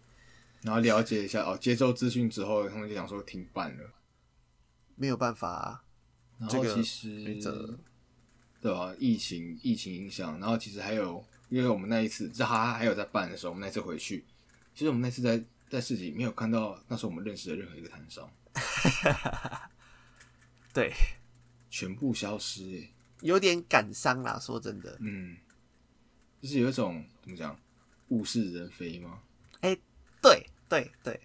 [0.62, 3.90] 然后了解一下哦，接收资讯之后，他们就讲说停办了。
[4.96, 5.82] 没有办法、啊，
[6.38, 7.40] 然后这个其实
[8.60, 14.22] 对吧、疫情疫情影响，然后其实还有，因为我们那一次，这还还有在办的时候，我们那次回去，
[14.74, 18.30] 其实我们那次在在市集没有看到那时候我们认识的任何一个摊商，
[20.72, 20.92] 对，
[21.68, 22.88] 全部消失耶。
[23.20, 24.38] 有点感伤啦。
[24.38, 25.36] 说真的，嗯，
[26.40, 27.58] 就是有一种怎么讲，
[28.08, 29.20] 物是人非吗？
[29.60, 29.76] 哎
[30.22, 31.20] 对对对，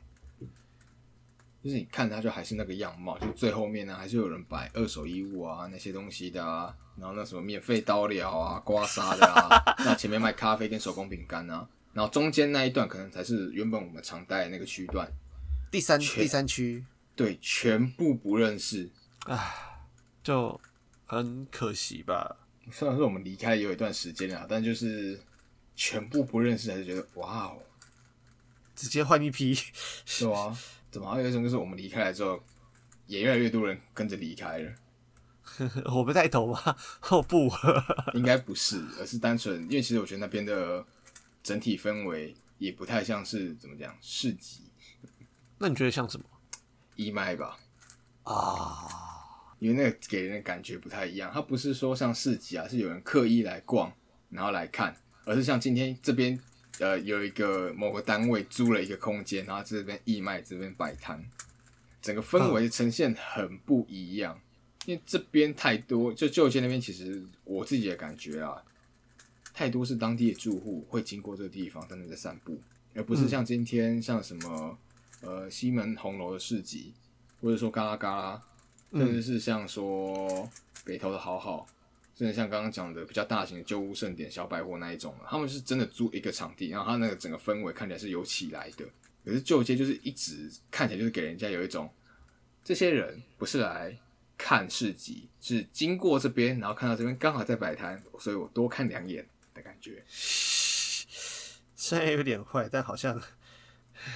[1.63, 15.09] 就是你看它就还是那个样貌，就最后面呢还是有人摆二手衣物啊那些东西的啊，然后那什么免费刀疗啊、刮痧的啊， 那前面卖咖啡跟手工饼干啊，然后中间那一段可能才是原本我们常待的那个区段，
[15.71, 16.83] 第三全第三区
[17.15, 18.89] 对，全部不认识。
[20.23, 20.59] 就
[21.05, 22.37] 很可惜吧。
[22.71, 25.19] 虽然说我们离开也有一段时间了，但就是
[25.75, 27.61] 全部不认识，还是觉得哇哦，
[28.75, 29.53] 直接换一批，
[30.05, 30.57] 是啊，
[30.89, 32.43] 怎么还有一种就是我们离开了之后，
[33.05, 34.73] 也越来越多人跟着离开了。
[35.93, 36.75] 我不带头吗？
[37.09, 37.49] 哦不，
[38.15, 40.83] 应该不是，而是单纯，因为其实我觉得那边的
[41.43, 44.63] 整体氛围也不太像是怎么讲市集
[45.59, 46.25] 那你觉得像什么
[46.95, 47.57] 义卖吧，
[48.23, 48.87] 啊？
[49.59, 51.31] 因为那个给人的感觉不太一样。
[51.33, 53.91] 它不是说像市集啊，是有人刻意来逛，
[54.29, 56.37] 然后来看，而是像今天这边
[56.79, 61.23] 呃有一个某个单位租了一个空间，然后这边义卖，这边摆摊，
[62.01, 64.39] 整个氛围呈现很不一样。
[64.85, 68.61] 因为这边太多，就旧街那边，其实我自己的感觉啊，
[69.51, 72.61] 太多是当地的住户会经过这个地方，真的在散步，
[72.93, 74.77] 而不是像今天像什么
[75.25, 76.93] 呃西门红楼的市集，
[77.41, 78.41] 或者说嘎啦嘎啦，
[78.91, 80.49] 甚至是像说
[80.83, 81.67] 北投的好好，
[82.15, 88.85] 甚至像刚刚讲的比较大型的旧屋盛典、小百货那一种，他们是真的租一个场地，然后他那个整个氛围看起来是有起来的。
[89.25, 91.89] 可是旧街就是一直看起来就是给人家有一种，
[92.63, 93.97] 这些人不是来
[94.37, 100.03] 看市集，是经过这边，然后看到这边刚好在摆摊，所以我多看两眼的感觉。
[101.75, 103.19] 虽然有点坏，但好像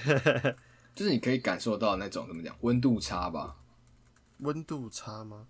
[1.00, 3.56] 就是你可以感受到那种怎么讲温度差吧？
[4.40, 5.46] 温度差吗？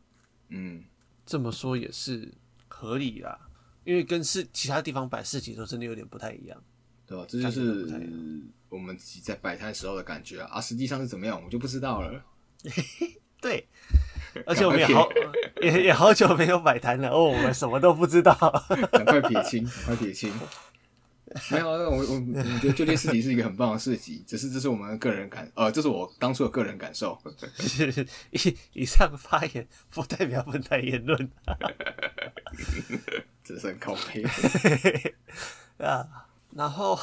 [0.50, 0.84] 嗯，
[1.26, 2.32] 这么说也是
[2.68, 3.36] 合理啦，
[3.82, 6.62] 因为跟是其他地方摆市集都真的有点不太一样。
[7.04, 7.24] 对吧？
[7.28, 7.84] 这就是
[8.68, 10.48] 我们自己在摆摊时候的感觉啊。
[10.52, 12.24] 啊实际上是怎么样，我们就不知道了。
[13.42, 13.66] 对，
[14.46, 15.08] 而且我们也好
[15.62, 18.32] 也也好久没有摆摊了哦，我们什么都不知道。
[18.92, 20.32] 赶快撇清，赶快撇清。
[21.50, 27.16] 没有，我我我觉得就业市集是一个很棒的市集，只是这是我们个人感，呃，这是我当初的个人感受。
[28.30, 31.30] 以以上发言不代表本台言论
[33.44, 34.24] 只是很靠背。
[35.84, 36.26] 啊。
[36.52, 36.98] 然后，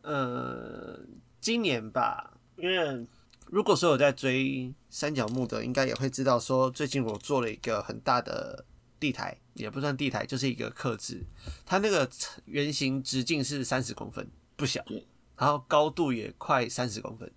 [0.00, 0.98] 呃，
[1.42, 3.06] 今年吧，因为
[3.48, 8.64] 如果说有在追三角木的，应该也会知道说，最近我做了一个很大的
[9.02, 11.20] 地台，也不算地台，就是一个刻字，
[11.66, 12.08] 它那个
[12.44, 15.04] 圆形直径是三十公分，不小对，
[15.36, 17.28] 然后高度也快三十公分。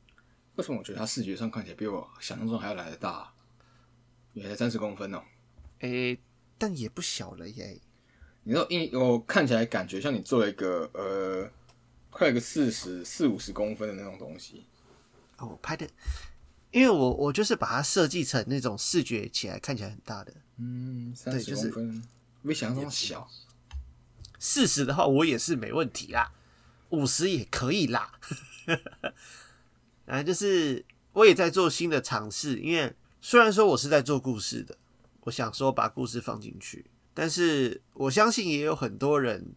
[0.58, 3.34] 为什么我觉得它视觉上看起来比我想象中还要来得大？
[4.34, 5.24] 原来三十公分哦！
[5.80, 6.20] 诶、
[6.60, 7.80] 但也不小了耶。
[8.44, 11.50] 你知道，因我看起来感觉像你做了一个呃，
[12.12, 14.68] 快一个四十四五十公分的那种东西。
[15.38, 15.90] 哦，我拍的，
[16.76, 20.34] 因为我我就是把它设计成那种视觉起来看起来很大的。
[20.58, 22.04] 嗯，对就是公分，
[22.44, 23.26] 比想象中小。
[24.38, 26.34] 四十的话，我也是没问题啦，
[26.90, 28.20] 五十也可以啦。
[30.06, 30.84] 啊，就是
[31.14, 34.78] 我也在做新的尝试，因为虽然说我是在做故事的，
[35.22, 39.54] 我想说把故事放进去，但是我相信也有很多人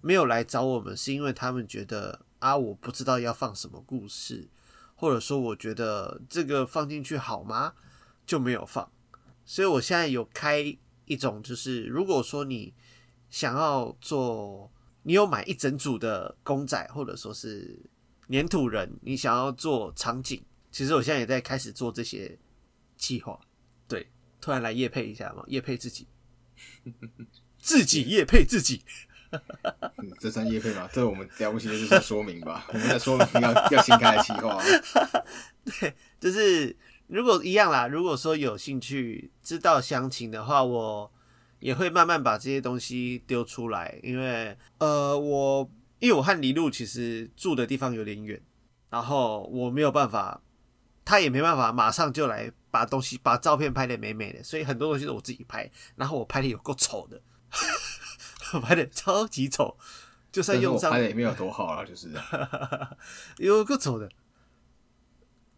[0.00, 4.48] 没有来找我们，是因为他们觉得啊，我不知道要放什么故事，
[5.02, 7.74] 或者说我觉得这个放进去好吗？
[8.24, 8.88] 就没有放。
[9.44, 10.60] 所以我现在有开
[11.06, 12.72] 一种，就是如果说你
[13.28, 17.76] 想要做，你有买一整组的公仔，或者说是
[18.28, 22.38] 粘土人，你想要做场景，其实我现在也在开始做这些
[22.96, 23.40] 计划。
[23.88, 24.06] 对，
[24.40, 26.06] 突然来夜配一下嘛，夜配自己，
[27.58, 28.84] 自己夜配自己。
[30.20, 30.88] 这算叶配吗？
[30.92, 32.66] 这我们了不起的就是说明吧。
[32.72, 34.62] 我们在说明要要新开的企划。
[36.20, 41.12] 就是如果一样啦，如果说有兴趣知道详情的话，我
[41.60, 48.40] 也会慢慢把这些东西丢出来，因为呃，我因为我和黎露其实住的地方有点远，
[48.90, 50.42] 然后我没有办法，
[51.04, 57.20] 他也没办法马上就来把东西把照片拍的美美的，所以很多东西都我自己拍，然后我拍的有够丑的，
[58.60, 59.76] 拍的超级丑，
[60.30, 62.10] 就算用上拍的也没有多好啦，就是
[63.38, 64.06] 有个丑的。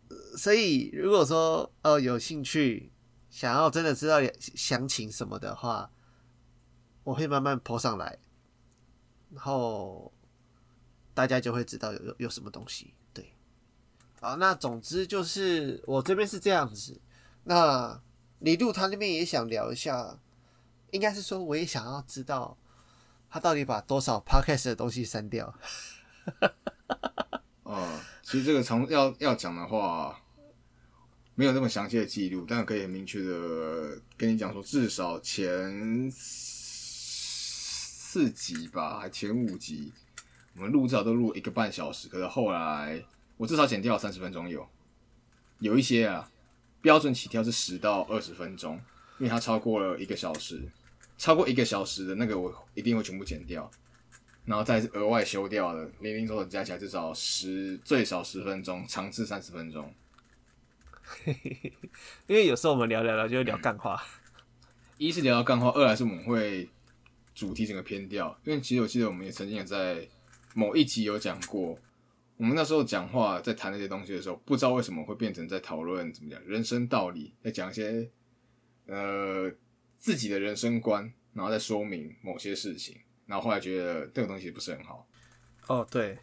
[0.09, 2.93] 呃所以如果说呃有兴趣，
[3.31, 5.91] 想要真的知道详情什么的话，
[7.05, 8.19] 我会慢慢 po 上来，
[9.31, 10.13] 然后
[11.15, 12.95] 大家就会知道有有有什么东西。
[13.13, 13.33] 对，
[14.21, 17.01] 好，那总之就是我这边是这样子。
[17.45, 18.01] 那
[18.41, 20.19] 李杜他那边也想聊一下，
[20.91, 22.57] 应该是说我也想要知道
[23.35, 25.53] 他到底把多少 podcast 的东西删掉。
[27.65, 30.23] 哦，其实这个从要要讲的话，
[31.35, 37.11] 没有那么详细的记录，但可以很明确的跟你讲说，至少前四
[38.31, 39.93] 集吧，还前五集，
[40.55, 43.05] 我们录至少都录一个半小时，可是后来
[43.37, 44.65] 我至少剪掉三十分钟有，
[45.59, 46.31] 有一些啊，
[46.81, 48.77] 标准起跳是十到二十分钟，
[49.19, 50.63] 因为它超过了一个小时，
[51.17, 53.71] 超过一个小时的那个我一定会全部剪掉。
[54.45, 59.91] 然后再额外修掉的，零零总总加起来至少十，最少十分钟，长至三十分钟。
[62.27, 64.03] 因为有时候我们聊聊聊就会聊干话，
[64.99, 66.69] 一是聊到干话，二来是我们会
[67.35, 68.39] 主题整个偏掉。
[68.45, 70.07] 因为其实我记得我们也曾经也在
[70.55, 71.79] 某一集有讲过，
[72.37, 78.11] 我们那时候讲话在谈那些东西的时候，不知道为什么会变成在讨论怎么讲人生道理，在讲一些
[78.87, 79.51] 呃
[80.05, 82.95] 自己的人生观，然后再说明某些事情。
[83.25, 85.09] 然后后来觉得这个东西不是很好。
[85.67, 86.19] 哦，对，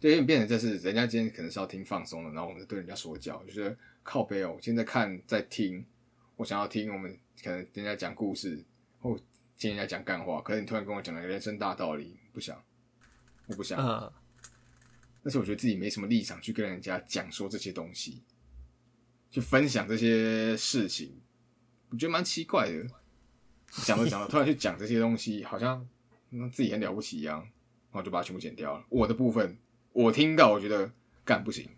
[0.00, 5.84] 就有点变成这是人家今天可能是要听放松的，然后我们对人家说教，就觉得靠背哦，我现在看在听，
[6.36, 7.14] 我想要听我们
[7.44, 8.64] 可能人家讲故事
[9.00, 9.14] 或
[9.58, 12.58] 听人家讲干话，可是你突然跟我讲了人生大道理，不想，
[13.48, 14.10] 我不想，嗯，
[15.22, 18.22] 但是我觉得自己没什么立场去跟人家讲说这些东西，
[19.30, 21.20] 去分享这些事情，
[21.90, 22.86] 我觉得蛮奇怪的。
[23.84, 25.86] 讲着讲着，突然去讲这些东西，好像
[26.30, 28.84] 嗯自己很了不起一样，然后就把它全部剪掉了。
[28.88, 29.58] 我的部分，
[29.92, 30.90] 我听到我觉得
[31.24, 31.68] 干不行。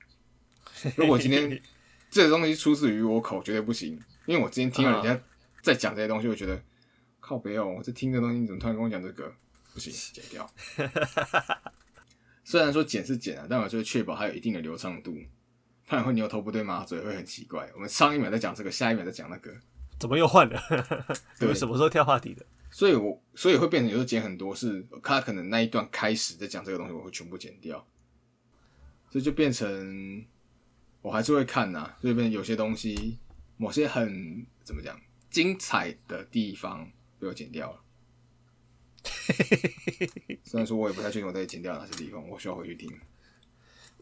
[0.97, 1.61] 如果今天
[2.11, 5.23] 这个东西出自于我口，绝对不行，因为我之前听了人家
[5.63, 6.61] 在讲这些东西，我觉得
[7.19, 9.33] 靠北哦，我在听这东西，你怎么突然跟我讲这个？
[9.73, 10.53] 不行，剪掉。
[12.45, 15.13] 虽然说剪是剪啊，但我就会确保它有一定的流畅度，
[15.87, 17.71] 不然会牛头不对马嘴，会很奇怪。
[17.75, 19.55] 我们上一秒在讲这个，下一秒在讲那个，
[20.01, 20.61] 怎么又换了？
[21.39, 22.45] 你们什么时候跳话题的？
[22.71, 27.87] 所以我所以会变成有时候剪很多，是他可能那一段开始在讲这个东西，我会全部剪掉，
[29.11, 30.25] 所以就变成
[31.03, 33.19] 我还是会看呐，所以变成有些东西
[33.57, 34.99] 某些很怎么讲
[35.31, 37.81] 精彩的地方被我剪掉了。
[40.45, 42.91] 虽然说我也不太确定我在剪掉哪些地方，我需要回去听。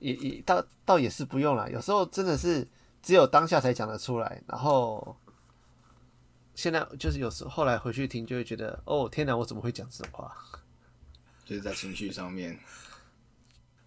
[0.01, 2.69] 也也倒倒也是不用了，有时候真的是
[3.03, 5.17] 只有当下才讲得出来，然后
[6.59, 10.37] 现在就是有时候后来回去听就会觉得，哦天哪，我怎么会讲这种话？
[11.47, 12.59] 就是在情绪上面。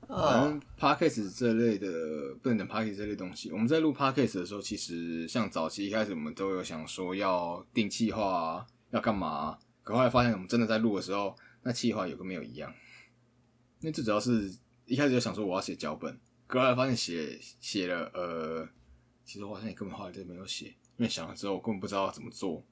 [0.08, 3.52] 反啊，正 podcast 这类的，不能讲 podcast 这类东西。
[3.52, 12.74] 我们在录 podcast 的时候，其实像早期一开始我们都有想说要定计划啊，要干嘛啊、可后来发现我们真的在录的时候，那计划有个没有一样。
[13.82, 14.50] 因为最主要是
[14.86, 16.18] 一开始就想说我要写脚本，
[16.48, 18.66] 可后来发现写写了，呃，
[19.26, 22.64] 其实我好像也根本后来就没有写，因为想了之后我根本不知道要怎么做。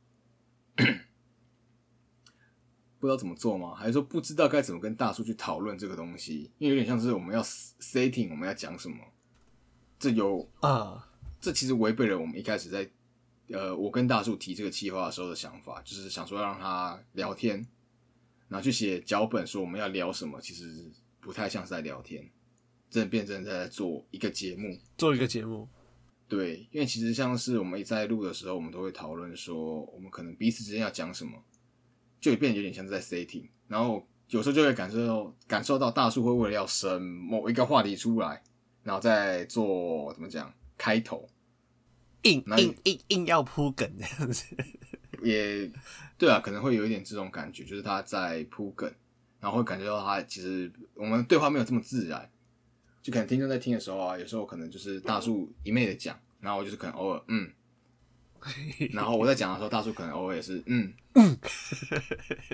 [3.00, 3.74] 不知道怎么做吗？
[3.74, 6.52] 还是说不知道该怎么跟大叔去讨论这个东西？
[6.60, 8.98] 因为有点像是我们要 setting 我们要讲什么，
[9.98, 11.10] 这有啊，
[11.42, 12.88] 这其实违背了我们一开始在
[13.48, 17.66] 呃我跟大树提这个计划的时候的想法，就是想说让他聊天，
[18.48, 20.86] 然后去写脚本说我们要聊什么，其实
[21.20, 22.30] 不太像是在聊天，
[22.92, 24.78] 真的变成在做一个节目。
[24.98, 25.68] 做一个节目，
[26.30, 31.32] 对，因为其实像是我们在录的时候，我们都会讨论说，我们可能彼此之间要讲什么，
[32.22, 38.44] 就变得有点像是在 setting，然后有时候就会感受到感受到大树会为了要生某一个话题出来，
[38.84, 41.28] 然后再做怎么讲开头，
[42.22, 44.46] 硬硬硬硬要铺梗这样子。
[45.24, 45.70] 也
[46.18, 48.90] 对啊，可能会有一点这种感觉，就是他在铺梗，
[49.40, 52.32] 然后会感觉到他其实我们对话没有这么自然，
[53.02, 57.52] 就可能听众在听的时候啊，有时候可能就是大树一昧的讲，然后我就是可能偶尔嗯，
[58.92, 61.38] 然后我在讲的时候，大树可能偶尔也是嗯嗯，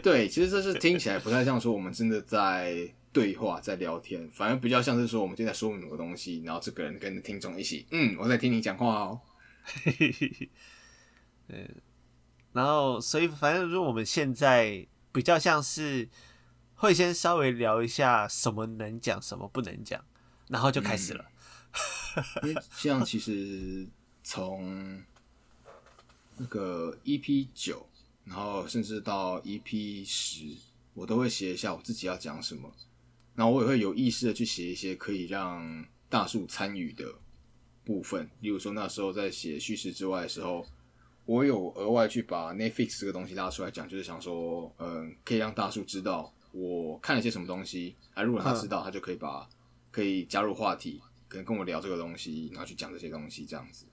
[0.03, 9.21] 对，其实这是听起来不太像说我们真的在对话在聊天，反而比较像是说我们正在说某个东西，然后这个人跟听众一起嗯，我在听你讲话哦，
[12.53, 16.09] 然后，所以反正，如果我们现在比较像是
[16.75, 20.03] 会先稍微聊一下什么能讲，什么不能讲，
[20.47, 21.25] 然后就开始了。
[22.43, 23.87] 因为像其实
[24.23, 25.03] 从
[26.37, 27.87] 那个 EP 九，
[28.23, 30.55] 然后甚至到 EP 十，
[30.93, 32.71] 我都会写一下我自己要讲什么，
[33.35, 37.13] 然后我也会有意识的去写一些可以让大树参与的
[37.83, 40.65] 部分，例如说那时候在写叙事之外的时候。
[41.27, 49.49] 我有额外去把 Netflix 这个东西拉出来讲，就是想说，嗯，可以让大树知道我看了些什么东西，啊，如果他知道，他就可以把
[49.95, 53.85] 可以加入话题，可能跟我聊这个东西，然后去讲这些东西这样子。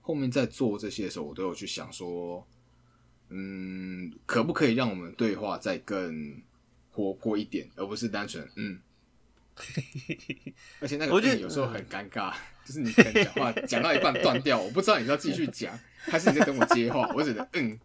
[0.00, 2.48] 后面在做这些的时候，我都有去想说，
[3.28, 6.40] 嗯，可不可以让我们对话再更
[6.90, 8.80] 活泼一点，而不是单纯嗯。
[10.80, 17.78] 而且那个我觉得嗯有时候很尴尬，就是你可能讲话 讲到一半断掉，我不知道你是要继续讲，还是你在等我接话，我只能嗯，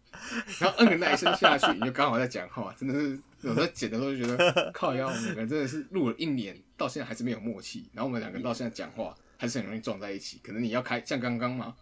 [0.58, 11.76] 然后嗯的那一声下去，你就刚好在讲话，真的是有时候剪的时候就觉得靠腰，我们两个人真的是录了一年，到现在还是没有默契，然后我们两个到现在讲话还是很容易撞在一起，可能你要开像刚刚嘛，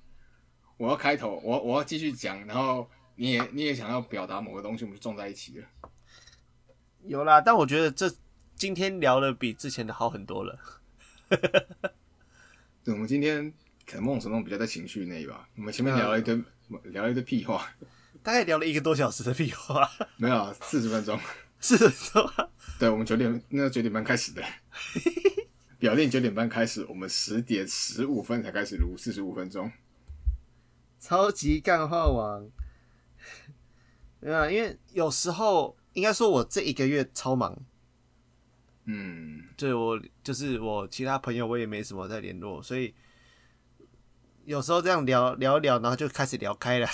[0.76, 5.66] 我要开头，我我要继续讲，然后你也你也想要表达某个东西，我们就撞在一起了。
[7.04, 8.12] 有啦，但我觉得这
[8.54, 10.58] 今天聊的比之前的好很多了。
[12.84, 13.50] 对，我们今天
[13.86, 15.48] 可能某种程度比较在情绪内吧。
[15.56, 16.38] 我们前面聊了一堆、
[16.84, 17.66] 聊了一堆屁话，
[18.22, 21.18] 大概聊了一个多小时的屁话，没有四十分钟。
[21.60, 22.50] 是的，是吧？
[22.78, 24.42] 对，我们九点那个九点半开始的，
[25.78, 29.70] 表定九点半开始，我们十点十五分才开始录，四十五分钟。
[30.98, 32.48] 超级干话王。
[34.20, 37.56] 对啊，因为有时候应该说，我这一个月超忙，
[38.84, 42.94] 嗯，对我就是我其他朋友我也没什么在联络，所以
[44.44, 46.88] 有时候这样聊聊一聊，然后就开始聊开了。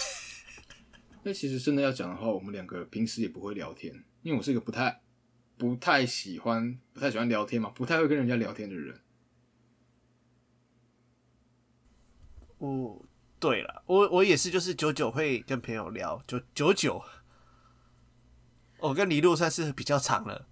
[1.22, 5.02] 那其实真的要讲的话，我们两个平时也不会聊天，因为我是一个不太
[5.56, 9.00] 不太喜欢不太喜欢聊天嘛，不太会跟人家聊天的人。
[12.58, 13.00] 哦，
[13.40, 17.02] 对了，我我也是，就是久久会跟朋友聊，就久久。
[18.78, 20.48] 我跟李璐算是比较长了，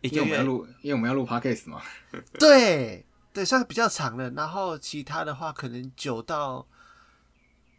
[0.00, 1.82] 一个月因为我们要录，因为我们要录 podcast 嘛。
[2.38, 4.30] 对对，算是比较长了。
[4.30, 6.66] 然后其他的话，可能九到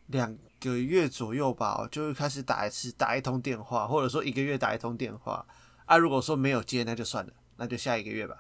[0.08, 0.38] 两
[0.70, 5.46] 个月左右吧，就会开始打一次打一通电话，或者说一个月打一通电话。
[5.86, 8.36] 啊，如果说没有接，那就算了，那就下一个月吧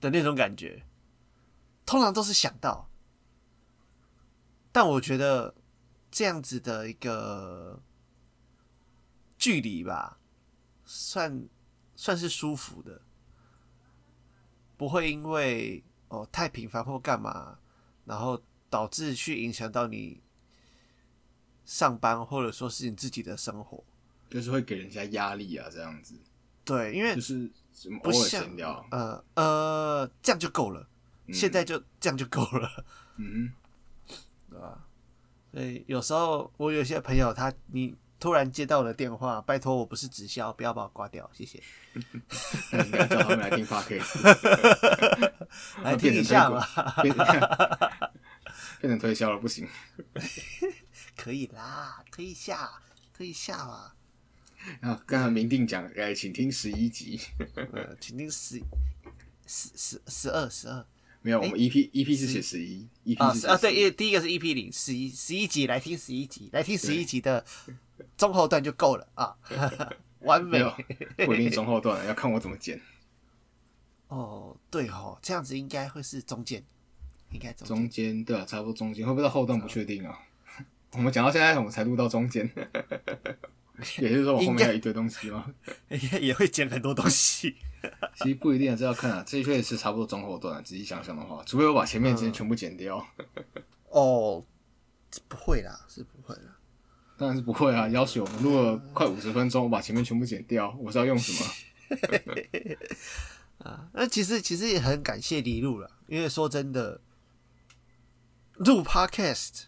[0.00, 0.84] 的那种感觉。
[1.84, 2.88] 通常都是想到，
[4.72, 5.54] 但我觉得
[6.10, 7.82] 这样子的一个
[9.38, 10.18] 距离吧，
[10.84, 11.48] 算
[11.94, 13.02] 算是舒服的，
[14.76, 17.58] 不会因为哦太频繁或干嘛，
[18.04, 20.22] 然后导致去影响到你
[21.68, 23.84] 上班或者说是你自己的生活。
[24.30, 26.14] 就是会给人家压力啊，这样子。
[26.64, 27.50] 对，因为就是
[28.02, 30.88] 不像闲聊，呃呃，这样就够了，
[31.30, 32.84] 现在就这样就够了。
[33.18, 33.52] 嗯
[34.50, 34.86] 对吧？
[35.52, 41.62] 所以有时候我有些朋友他，你突然接到我的电话，拜托我不是直销，不要把我挂掉，谢谢。
[43.08, 44.24] 叫他们来听 podcast，
[45.82, 46.62] 来听一下嘛，
[47.02, 47.14] 变
[48.80, 49.66] 变成推销了，不行。
[51.18, 52.70] 可以啦，推一下，
[53.12, 53.92] 推一下嘛。
[54.80, 57.20] 啊，刚才明定讲，哎，请听十一集，
[57.72, 58.62] 呃，请听十
[59.46, 60.86] 十十十二十二
[61.20, 67.44] 没有，我们 EP EP 是写十一，EP 啊是写啊，对，11一第一个是 EP 零十一十一集，来听十一集，来听十一集的
[68.16, 69.36] 中后段就够了啊，
[70.22, 70.72] 完美没有。
[71.26, 72.80] 不一定中后段，要看我怎么剪。
[74.06, 76.64] 哦，对哦，这样子应该会是中间，
[77.32, 80.16] 应该中间对啊，差不多中间，会不会到后段不确定啊？
[80.92, 82.50] 我们讲到现在，我们才录到中间，
[83.98, 85.46] 也就是说我后面还有一堆东西吗？
[85.88, 87.54] 也 也会剪很多东西。
[88.16, 90.60] 其实不一定啊，这要看啊，这确实是差不多中后段啊。
[90.62, 93.06] 仔细想想的话，除非我把前面嗯这些全部剪掉，
[93.90, 94.44] 哦，
[95.28, 96.56] 不会啦，是不会啦。
[97.16, 97.88] 当然是不会啊。
[97.88, 101.50] 要求我们录了快五十分钟，我把前面全部剪掉，我是要用什么？
[103.58, 107.00] 啊，那其实其实也很感谢李路了，因为说真的，
[108.54, 109.64] 录 podcast，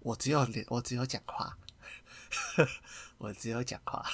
[0.00, 1.56] 我只有我只有讲话，
[3.18, 4.04] 我只有讲话，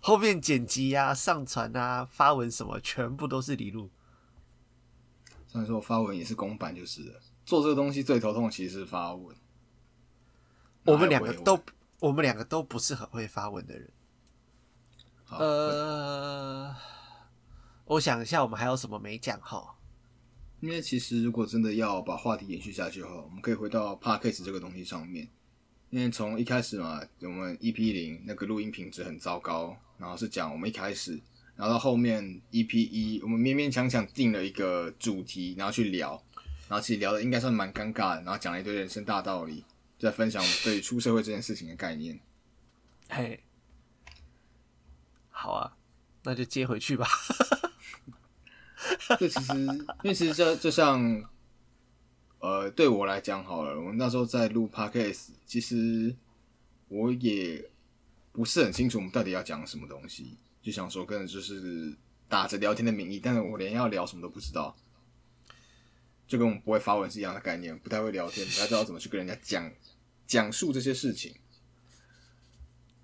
[0.00, 3.90] 后面剪辑啊、上传啊、发文什么，全部都是李路。
[5.46, 9.36] 虽然说我发文也是公版就是了，做这个东西最头痛其实是发文。
[10.84, 11.58] 我们两个都
[12.00, 13.90] 我们两个都不是很会发文的人。
[15.30, 16.74] 呃，
[17.84, 19.76] 我想一下，我们还有什么没讲哈？
[20.64, 25.28] 因为其实如果真的要把话题延续下去的话，我们可以回到 podcast 这个东西上面。
[25.90, 31.20] 因为从一开始嘛，我们 EP 零那个录音品质很糟糕，然后是讲我们一开始，
[31.54, 36.12] 然后到后面 EP 一，我们勉勉强强定了一个主题，然后去聊，
[36.66, 39.62] 然后其实聊的应该算蛮尴尬的，然后讲了一堆人生大道理，
[39.98, 42.18] 就在分享我们对于出社会这件事情的概念。
[43.10, 43.38] 嘿，
[45.28, 45.76] 好啊，
[46.22, 47.06] 那就接回去吧。
[49.18, 49.52] 这其实，
[50.02, 51.22] 因为其实就就像，
[52.38, 56.14] 呃，对我来讲好了，我那时候在录 podcast，其实
[56.88, 57.70] 我也
[58.32, 61.94] 不是很清楚我们到底要讲什么东西，就想说跟就是
[62.28, 64.76] 打着聊天的名义，但是我连要聊什么都不知道，
[66.26, 69.70] 就跟我们不会发文是一样的概念，不太会聊天，不太知道怎么去跟人家讲
[70.26, 71.34] 讲述这些事情。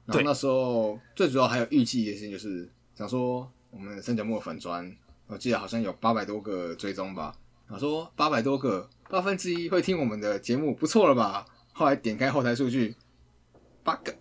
[0.07, 4.93] 然后那时候最主要还有预计一件事情，就是想说我们三角木粉砖，
[5.31, 7.35] 我记得好像有八百多个追踪吧。
[7.67, 11.47] 然后说八百多个，八分之一会听我们的节目，不错了吧？
[11.73, 12.97] 后来点开后台数据，
[13.85, 14.13] 八个，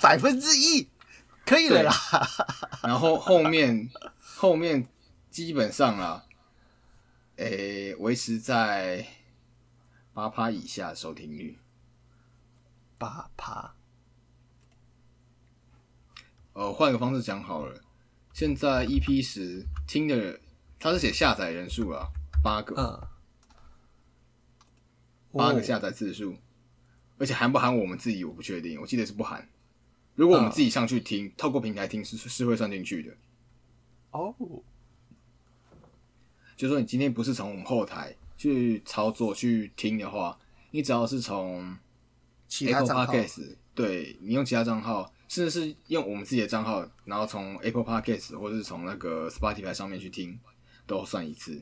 [0.00, 0.88] 百分之一，
[1.46, 1.92] 可以了啦。
[2.82, 3.88] 然后后面
[4.18, 4.88] 后面
[5.30, 6.24] 基本上啦，
[7.36, 9.06] 诶、维持在
[10.12, 11.58] 八趴以下收听率。
[12.98, 13.74] 八趴，
[16.54, 17.80] 呃，换个方式讲好了，
[18.34, 20.40] 现在 EP 十听的，
[20.80, 22.08] 他是写下载人数啊，
[22.42, 23.08] 八个，
[25.30, 26.34] 八个下载次数，
[27.16, 29.48] 而且含不含我们自己我不确定，我记得是不含。
[30.16, 33.16] 如果我们自己上去听，透过平台听是是会算进去的。
[34.10, 34.34] 哦，
[36.56, 40.36] 就说你今天不是从我们后台去操作去听的话，
[40.72, 41.78] 你只要是从
[42.48, 43.14] 其他账号。
[43.76, 50.38] 对你用其他账号，甚至是用我们自己的账号，然后从 Apple Podcast 或者是从那个 Spotify 上面去听，
[50.86, 51.60] 都算一次。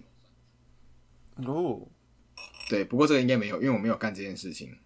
[1.37, 1.89] 哦，
[2.68, 4.77] 对，不过这个应该没有，因为我没有干这件事情。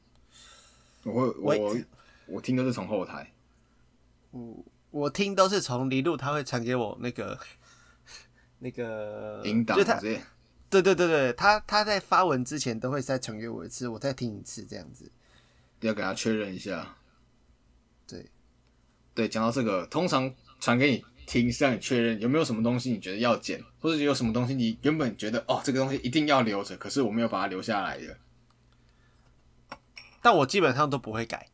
[1.03, 1.85] 我会我喂
[2.29, 3.33] 我听都是从后台，
[4.31, 7.37] 我我听都是从李路，他会传给我那个
[8.61, 9.99] 那个引导就他。
[9.99, 15.11] 对对对对，他他在发文之前都会再传给我一次，我再听一次这样子。
[15.81, 16.97] 要给他确认一下。
[18.07, 18.31] 对，
[19.17, 28.19] 对，讲到这个，通常传给你听是让你确认有没有什么东西你觉得要剪，或者有什么东西你原本觉得哦这个东西一定要留着，可是我没有把它留下来的，
[30.21, 31.49] 但我基本上都不会改。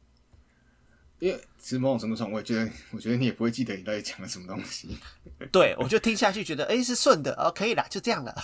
[1.20, 4.98] 因为其实某种程度上，我也觉得，我觉得你也不会记得你到底讲了什么东西。
[5.52, 8.34] 对，我就听下去，觉得哎、是顺的，哦，可以啦，就这样了。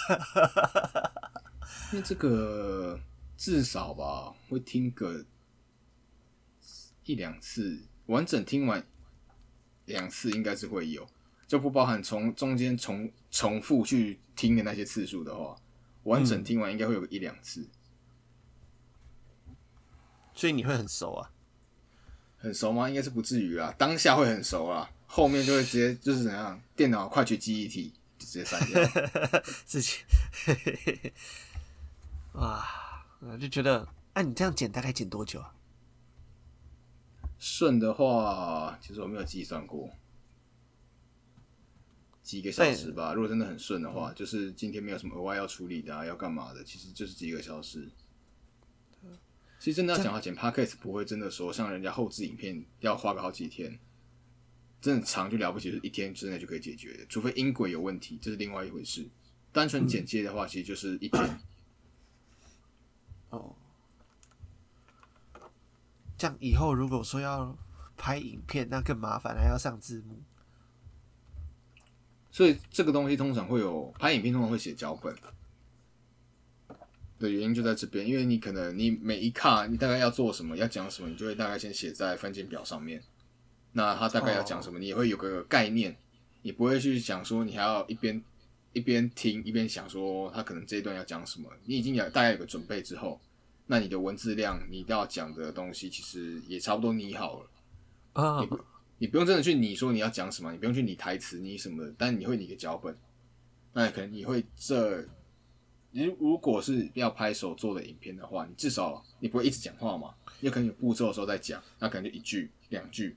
[1.93, 2.97] 因为这个
[3.37, 5.25] 至少吧，会听个
[7.03, 8.87] 一两次，完整听完
[9.89, 11.05] 两次应该是会有，
[11.49, 15.57] 就不包含从中间重重复去听的那些次数的话，
[16.05, 17.67] 完整听完应该会有个一两次。
[20.35, 21.31] 所以你会很熟啊？
[22.37, 22.89] 很熟吗？
[22.89, 28.81] 应该是不至于啊，当下会很熟啊，后面就会直接就是怎样，电脑快去记忆体就直接删掉。
[29.67, 29.97] 自己，
[32.35, 32.65] 哇，
[33.19, 35.53] 我就觉得，哎、你这样剪大概剪多久啊？
[37.39, 39.91] 顺的话，其实我没有计算过，
[42.23, 43.15] 几个小时吧。
[43.15, 47.89] 如果真的很顺的话，就是今天没有什么额外要处理的啊，要干嘛的，其实就是几个小时。
[49.61, 53.77] 其实真的要讲话剪 podcast，不会真的说像人家后置影片要花个好几天，
[54.81, 59.09] 真的长就了不起，就是一天之内就可以解决的，除非音轨有问题，这是另外一回事。
[59.53, 61.41] 单纯剪接的话，其实就是一天。
[63.31, 63.57] 哦，
[66.19, 67.57] 这样以后如果说要
[67.97, 70.21] 拍影片，那更麻烦，还要上字幕。
[72.31, 75.17] 所以这个东西通常会有拍影片，通常会写脚本
[77.19, 83.03] 的原因就在这边，因为你可能你每一卡你大概要做什么，要讲什么，你就会大概先写在分镜表上面。
[83.73, 85.97] 那他大概要讲什么，你也会有个概念，
[86.43, 88.23] 你不会去想说你还要一边
[88.73, 93.21] 一边听一边想说他可能这一段要讲什么，你已经有大概有个准备之后，
[93.69, 97.51] 那你的文字量你要讲的东西其实也差不多拟好了。
[98.15, 98.41] 啊、
[98.99, 102.97] 你不用真的去拟说你要讲什么，你不用去拟台词、拟什么的，但你会拟个脚本。
[103.73, 105.07] 那可能你会这，
[105.93, 113.17] 你如果是要拍手做的影片的话，你至少你不会一直讲话嘛，你有可能有步骤的时候再讲，那可能就一句两句。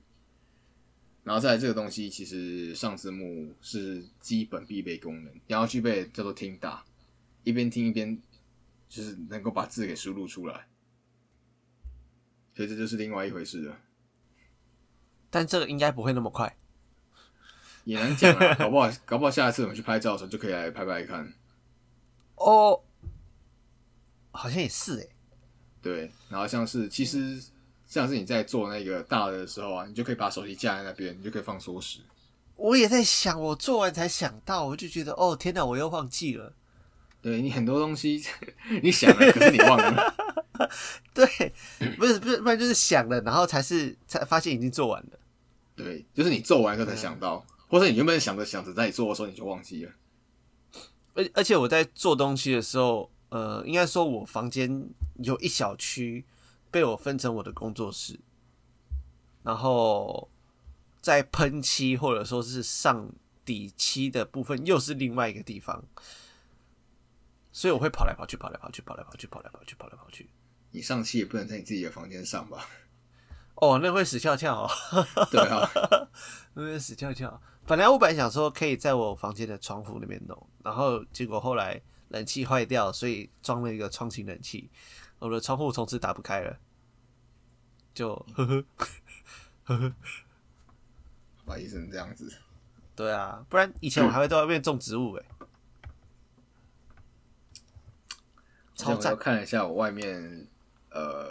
[1.24, 6.84] 然后再来这个东西，其实上字幕是基本必备功能，你要具备叫做听打，
[7.42, 8.16] 一边听一边
[8.92, 10.66] 就是能够把字给输入出来，
[12.54, 13.74] 所以这就是另外一回事了。
[15.30, 16.58] 但这个应该不会那么快。
[17.84, 21.32] 也难讲啊， 搞不好搞不好下一次我们去拍照的时候就可以来拍拍看。
[22.34, 22.78] 哦，
[24.30, 25.08] 好像也是哎、
[25.80, 27.42] 对，然后像是其实
[27.86, 32.00] 像是你在做那个大的的时候啊，你就可以把手机架在那边，你就可以放缩时。
[32.56, 36.54] 我也在想，我做完才想到，我就觉得哦天哪，我又忘记了。
[37.22, 38.22] 对你很多东西
[38.82, 40.14] 你想了，可是你忘了。
[41.14, 41.24] 对，
[41.96, 45.18] 不是不是，不然就是想了，然后才是才发现已经做完了。
[45.74, 49.92] 对，就是你做完之后才想到，或者你原本想着想着在你做的时候你就忘记了。
[51.14, 56.24] 而而且我在做东西的时候，呃，应该说我房间有一小区
[56.70, 58.18] 被我分成我的工作室，
[59.42, 60.28] 然后
[61.00, 63.10] 在喷漆或者说是上
[63.44, 65.84] 底漆的部分又是另外一个地方，
[67.52, 70.30] 所以我会跑来跑去，跑来跑去，跑来跑去，跑来跑去，跑来跑去。
[70.70, 72.66] 你上气也不能在你自己的房间上吧？
[73.56, 74.70] 哦，那会死翘翘、哦，
[75.30, 75.70] 对啊，
[76.54, 77.40] 那会死翘翘。
[77.66, 84.70] 本来我本来想说可以在我房间的窗户那边弄，然后结果后来冷气坏掉，所以装了一个窗型冷气，
[85.18, 86.58] 我的窗户从此打不开了，
[87.94, 88.64] 就呵呵
[89.64, 89.94] 呵呵。
[91.44, 92.32] 把医生这样子。
[92.96, 95.24] 对啊，不然以前我还会在外面种植物诶、
[98.82, 99.16] 超赞像我又！
[99.16, 100.46] 看了一下我外面，
[100.90, 101.30] 呃，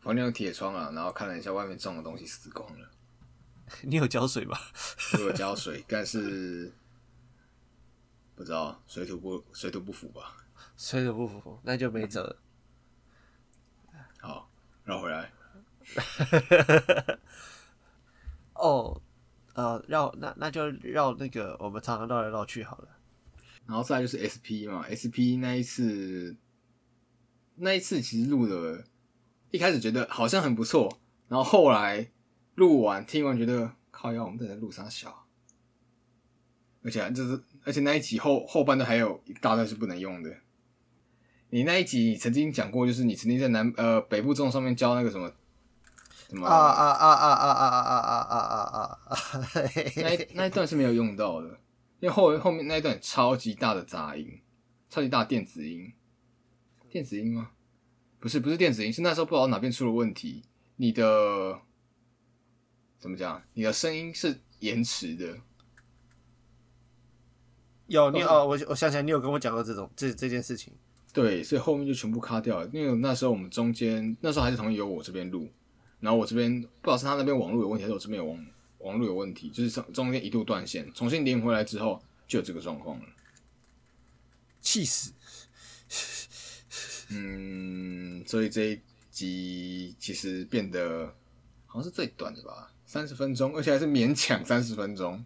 [0.00, 2.90] 房间有铁窗啊，然后看了一下外面种的东西死光了。
[3.82, 4.58] 你有浇水吗？
[5.14, 6.72] 我有浇水，但是
[8.34, 10.36] 不知道水土不水土不服吧。
[10.76, 12.36] 水土不服，那就没辙了。
[14.20, 14.50] 好，
[14.84, 15.30] 绕回来。
[18.54, 19.00] 哦，
[19.54, 22.88] 呃，绕那那就绕那个我们常常绕来绕去好了。
[23.70, 26.36] 然后再就是 SP 嘛，SP 那一次，
[27.54, 28.84] 那一次其实录的，
[29.52, 30.98] 一开始觉得好像很不错，
[31.28, 32.10] 然后后来
[32.56, 35.24] 录完听完觉得靠腰，我们在录啥小，
[36.82, 40.36] 而且就是而且那一集后后半段还有一大段是不能用的。
[41.50, 45.32] 你那一集曾经讲过，就是你曾经在南呃北部中上面教那个什么
[46.28, 49.14] 什么啊啊啊啊啊啊啊啊啊啊啊！
[49.94, 51.56] 那一那一段是没有用到的，
[52.00, 54.40] 因为后后面那一段超级大的杂音，
[54.88, 55.92] 超级大的电子音，
[56.88, 57.52] 电子音吗？
[58.18, 60.42] 不是，不是电子音，是那时候不知道哪边出了问题，
[60.76, 61.60] 你的
[62.98, 63.42] 怎么讲？
[63.54, 65.38] 你的声音是延迟的，
[67.86, 70.72] 有你哦，我我想起来，你有跟我讲过这种这这件事情。
[71.12, 72.70] 对，所以后面就全部卡掉了。
[72.72, 75.50] 因为那时候我们中间那时候还是同意由我这边录，
[75.98, 78.46] 然后我这边不知道是他那边网络有问题，还是我这边有网
[78.80, 83.04] 网络有问题，就是中中间一度断线，重新连回来之后就有这个状况了。
[84.60, 85.12] 气死！
[87.08, 91.14] 嗯，所以这一集其实变得
[91.66, 95.24] 好像是最短的吧，三十分钟，而且还是勉强三十分钟。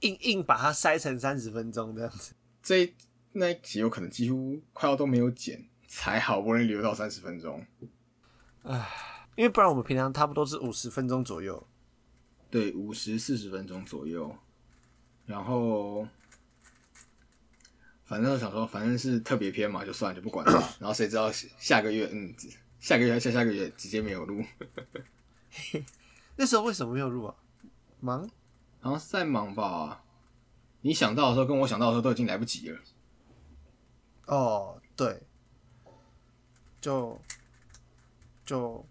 [0.00, 2.32] 硬硬把它塞成三十分钟这样子。
[2.62, 2.94] 这一
[3.32, 7.66] 那一集有可能几乎快要都没有剪，才好不容易留到三十分钟。
[9.34, 11.66] 因为不然我们平常差不多是五十分钟左右。
[12.50, 14.34] 对，五十四十分钟左右。
[15.26, 16.08] 然后，
[18.04, 20.52] 反正我想说，反正是特别篇嘛，就算了就不管了。
[20.80, 22.34] 然后谁知道下个月，嗯，
[22.80, 24.42] 下个月下下个月直接没有录。
[26.36, 27.34] 那时候为什么没有录啊？
[28.00, 28.30] 忙？
[28.80, 30.04] 好像是在忙吧。
[30.80, 32.80] 你想到的时候，跟我想到的时候都已经来不及了。
[34.26, 35.20] 哦，对，
[36.80, 37.20] 就
[38.46, 38.86] 就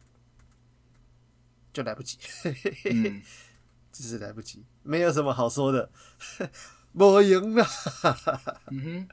[1.72, 2.18] 就来不及，
[2.92, 3.22] 嗯，
[4.04, 5.90] 只是来不及，没有什么好说的，
[6.94, 7.66] 我赢了。
[8.72, 9.08] 嗯哼。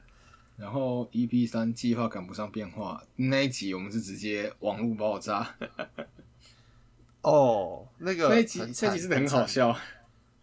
[0.57, 5.53] 然后 EP 三计划赶不上变化那一集，我们是直接网络爆炸。
[7.23, 9.77] 哦，那个那一集那很惨集真的很好，笑。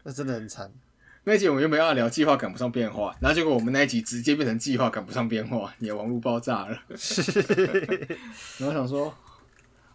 [0.03, 0.71] 那真的很惨。
[1.25, 6.79] 那一集我们原本要聊计划赶不上变化，然后结果我们那一集直接变成计划赶不上变化，你的网络爆炸了。
[8.59, 9.15] 然后想说，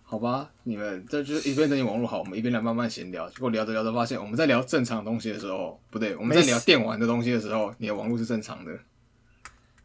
[0.10, 3.30] 好吧，你们这就是一边等你网络好，我们一边来慢慢闲聊。
[3.30, 8.72] 结果聊着聊着发现，我们在聊正常的东西的时候，不对，我们在聊电玩的东西的时候，你的网络是正常的。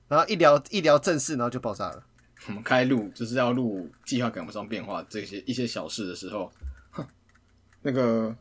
[0.07, 2.05] 然后一聊一聊正事，然后就爆炸了。
[2.47, 6.53] 我们开录就是要录计划赶不上变化这些一些小事的时候，
[6.93, 7.05] 哼，
[7.83, 8.33] 那个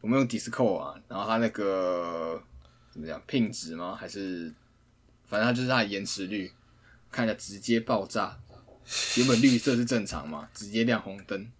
[0.00, 2.42] 我们用 Discord 啊，然后它那个
[2.90, 3.94] 怎么讲品质吗？
[3.94, 4.52] 还是
[5.24, 6.50] 反正它就是它的延迟率，
[7.12, 8.36] 看一下直接爆炸。
[9.16, 11.50] 原本绿色是正常嘛，直接亮红灯。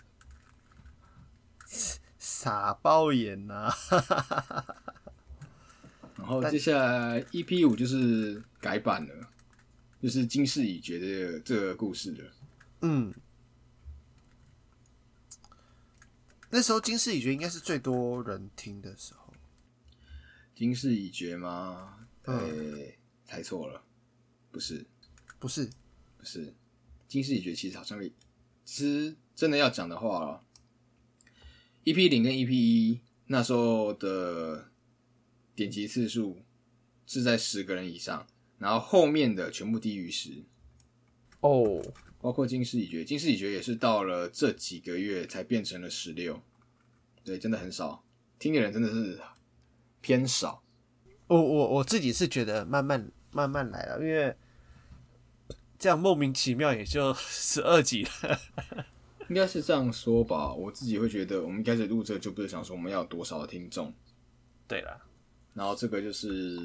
[2.19, 3.73] 傻爆眼呐、
[6.17, 9.29] 然后接下来 EP 五就是改版了，
[10.03, 12.33] 就是金世已绝的这个故事了。
[12.83, 13.15] 嗯，
[16.51, 19.33] 那时候金世已绝应该是最多人听的时候。
[20.55, 22.07] 金世已绝吗？
[22.25, 22.93] 嗯呃、
[23.25, 23.83] 猜错了，
[24.51, 24.87] 不是。
[25.39, 25.71] 不是，
[26.19, 26.55] 不是，
[27.11, 28.01] 金世已绝其实好像
[28.65, 30.45] 其实真的要讲的话
[31.83, 34.71] ，EP 零跟 EP 一那时候的
[35.57, 36.39] 点击次数
[37.09, 40.45] 是在十个人以上，然后后面的全部低于十，
[41.41, 41.83] 哦，
[42.21, 46.41] 包括金世已绝，金世已绝也是到了这几个月才变成了十六，
[47.25, 48.05] 对，真的很少，
[48.39, 49.19] 听的人真的是
[50.01, 50.63] 偏少。
[51.27, 54.37] 我我我自己是觉得慢慢慢慢来了，因为
[55.81, 58.39] 这样莫名其妙也就 十二集了。
[59.31, 63.95] 应该是这样说吧，我自己会觉得，我们一开始录这个就不是想说我们要有多少的听众，
[64.69, 65.01] 对啦，
[65.55, 66.59] 然后这个就是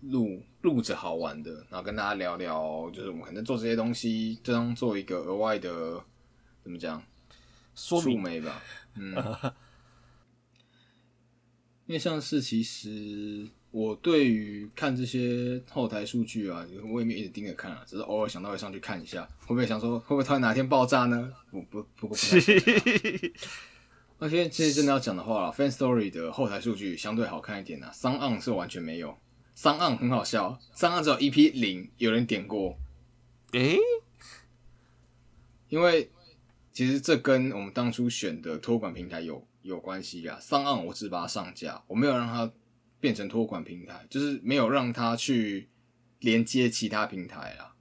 [0.00, 6.02] 录录着好玩的，然后跟大家聊聊，就是我们可能做这些东西，这当做一个额外的
[6.62, 7.02] 怎么讲
[7.74, 8.22] 触说明。
[8.22, 8.62] 媒吧，
[8.94, 9.12] 嗯，
[11.86, 21.32] 因为像是其实我对于看这些后台数据啊，我也没有一直盯着看啊，只是偶尔想到会上去看一下，会不会想说会不会突然哪天爆炸呢？
[21.50, 23.32] 不不不过不太
[24.18, 29.18] 而且其实真的要讲的话啦 f a n Story 的后台数据相对好看一点啊，商岸是完全没有，
[29.54, 32.76] 商岸很好笑，商岸只有 EP 零有人点过，
[33.52, 33.78] 诶、
[35.70, 36.10] 因为
[36.70, 40.38] 其实这跟我们当初选的托管平台有有关系啊。
[40.38, 42.52] 上岸我只把它上架，我没有让它
[43.02, 45.68] 变成托管平台，就是没有让它去
[46.20, 47.74] 连接其他平台啊。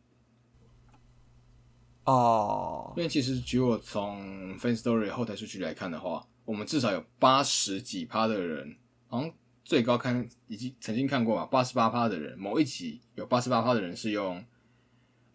[2.05, 8.75] 哦，因为其实举我从 Fan Story 后台数据来看的话，我们至少有八十几趴的人，
[9.07, 9.31] 好像
[9.63, 14.43] 最高看已经曾经看过吧，八十八趴的人，某一集有八十八趴的人是用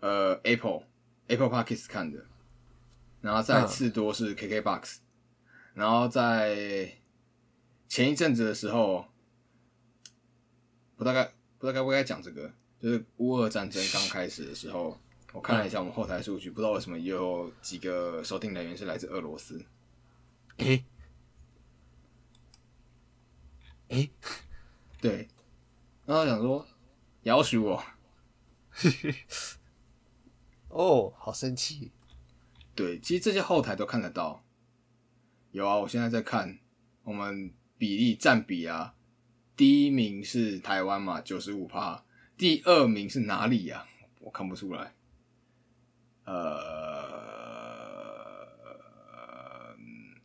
[0.01, 0.83] 呃 Apple
[1.29, 2.27] Apple Podcast 看的，
[3.21, 4.97] 然后再嗯次多是 KKBox，、
[5.75, 6.91] 然后在
[7.87, 9.07] 前一阵子的时候，
[10.97, 11.25] 不大概
[11.59, 14.99] 不知道该不该讲这个，就是乌俄战争刚开始的时候，
[15.33, 19.65] 我看了一下我们后台数据，不知道为什么有几个收听来源是来自俄罗斯。
[20.57, 20.85] 诶、
[23.89, 24.11] 诶、
[25.01, 25.29] 对，
[26.07, 26.67] 然后想说，
[27.23, 27.85] 要许我，
[30.69, 31.93] 哦，好生气。
[32.75, 34.43] 对，其实这些后台都看得到。
[35.51, 36.59] 有啊，我现在在看
[37.05, 38.95] 我们比例占比啊，
[39.57, 42.05] 第一名是台湾嘛，九十五趴，
[42.37, 43.89] 第二名是哪里啊？
[44.21, 44.93] 我看不出来。
[46.25, 46.35] 呃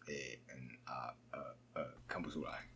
[0.07, 1.39] ，A N R 呃
[1.73, 2.67] 呃，看不出来，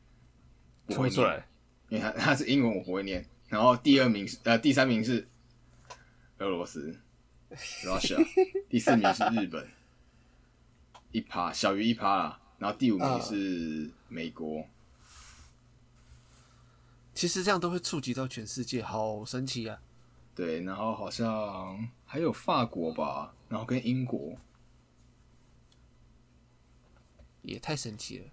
[0.85, 1.45] 不会出来，
[1.89, 3.27] 因为它它是英文，我不会念。
[3.49, 5.27] 然后第二名是呃，第三名是
[6.37, 6.97] 俄罗斯
[7.83, 8.25] Russia，
[8.69, 9.67] 第四名是日本，
[11.11, 12.39] 一趴小于一趴啦。
[12.59, 14.65] 然后第五名是美国。
[17.15, 19.81] 其实这样都会触及到全世界，好神奇啊！
[20.35, 24.35] 对，然后好像还有法国吧，然后跟英国，
[27.41, 28.25] 也太神奇了。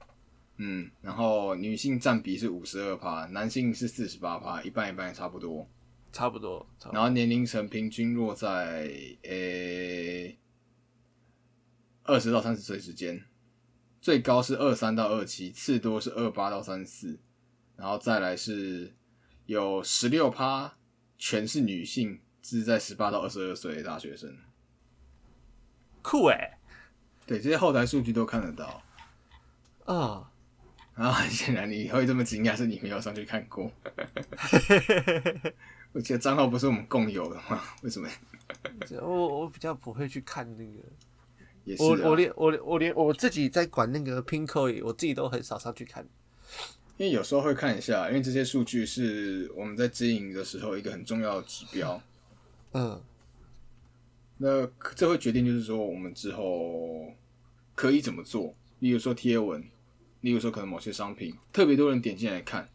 [0.57, 5.69] 嗯，然后女性占比是五十二趴，男性是四十八趴，一半一半也差不多，
[6.13, 6.67] 差不多。
[6.93, 8.91] 然后年龄层平均落在
[9.23, 10.37] 诶
[12.03, 13.25] 二十到三十岁之间，
[14.01, 17.21] 最高是二三到二七，次多是二八到三四。
[17.83, 18.95] 然后再来是
[19.47, 20.73] 有十六趴，
[21.19, 24.33] 全是女性，是在十八到二十二岁的大学生，
[26.01, 26.61] 酷哎！
[27.27, 28.81] 对，这些后台数据都看得到。
[29.85, 30.31] 啊，
[30.95, 33.69] 然后很显然你会这么惊讶，是你没有上去看过。
[35.93, 37.61] 我记得账号不是我们共有的吗？
[37.83, 38.09] 为什么？
[39.03, 40.79] 我我比较不会去看那个，
[41.65, 46.07] 也是我我连我我连我自己在管那个 Pinko，我自己都很少上去看。
[46.99, 52.01] 因为有时候会看一下，因为这些数据是我们在经营的时候一个很重要的指标。
[52.73, 53.01] 嗯，
[54.39, 57.13] 那这会决定就是说我们之后
[57.75, 58.55] 可以怎么做。
[58.79, 59.63] 例如说贴文，
[60.21, 62.69] 例如说可能某些商品特别多人点进来看，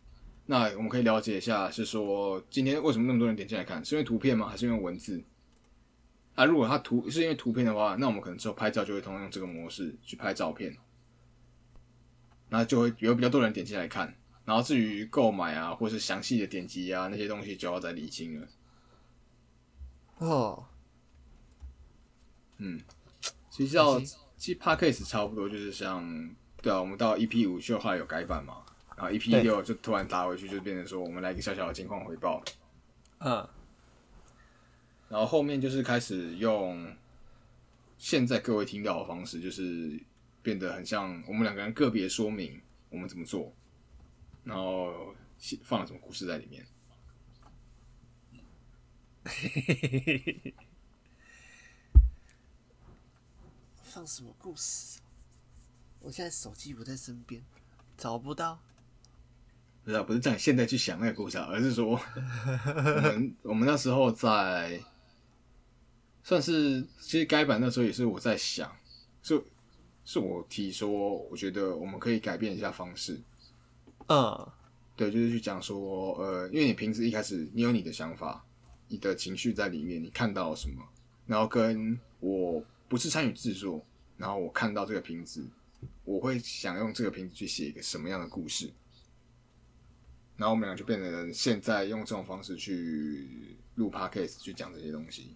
[0.46, 4.48] 那我们可以了解一下，是说今天为什么那么多人点进来看，是因为图片吗？
[4.48, 5.22] 还是因为文字？
[6.36, 10.76] 啊，如果它图是因为图片的话，那我们可能之后拍照就会通用这个模式去拍照片。
[12.50, 18.48] 那就会有比较多人点进来看，然后至于购买啊，或是详细的点击啊那些东西，就要再理清了。
[20.20, 20.66] 哦，
[22.58, 22.80] 嗯，
[23.50, 28.64] 其实到其实 Podcast 差不多就是像，对啊，我们到 EP 五就后来有改版嘛，
[28.96, 32.42] 然后 EP 六就突然打回去，就变成说我们来一个小小的情况回报。
[33.20, 33.48] 嗯，
[35.10, 36.96] 然后后面就是开始用
[37.98, 40.02] 现在各位听到的方式，就是。
[40.48, 43.54] 变得很像我们两个人个别说明我们怎么做，
[44.46, 45.14] 然后
[45.66, 46.66] 放了什么故事在里面。
[53.84, 55.02] 放什么故事？
[56.00, 57.44] 我现在手机不在身边，
[57.98, 58.58] 找不到。
[59.84, 62.00] 不是，不是在现在去想那个故事，而是说我
[63.02, 64.82] 们我们那时候在
[66.24, 68.74] 算是其实该版那时候也是我在想，
[69.22, 69.46] 就。
[70.10, 73.20] 是我提说，我觉得我们可以改变一下方式。
[74.08, 74.50] 嗯，
[74.96, 78.42] 对，就是去讲说，呃，因为你平时一开始你有你的想法、
[78.88, 80.82] 你的情绪在里面，你看到了什么，
[81.26, 83.86] 然后跟我不是参与制作，
[84.16, 85.46] 然后我看到这个瓶子，
[86.06, 88.72] 我会想用这个瓶子去写一个什么样的故事，
[90.38, 95.36] 然后我们俩就变成现在用这种方式去录 podcast 去讲这些东西，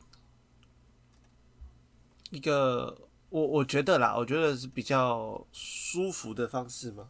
[2.30, 3.10] 一个。
[3.32, 7.10] 我我觉得啦，我觉得是比较舒服的方式吗？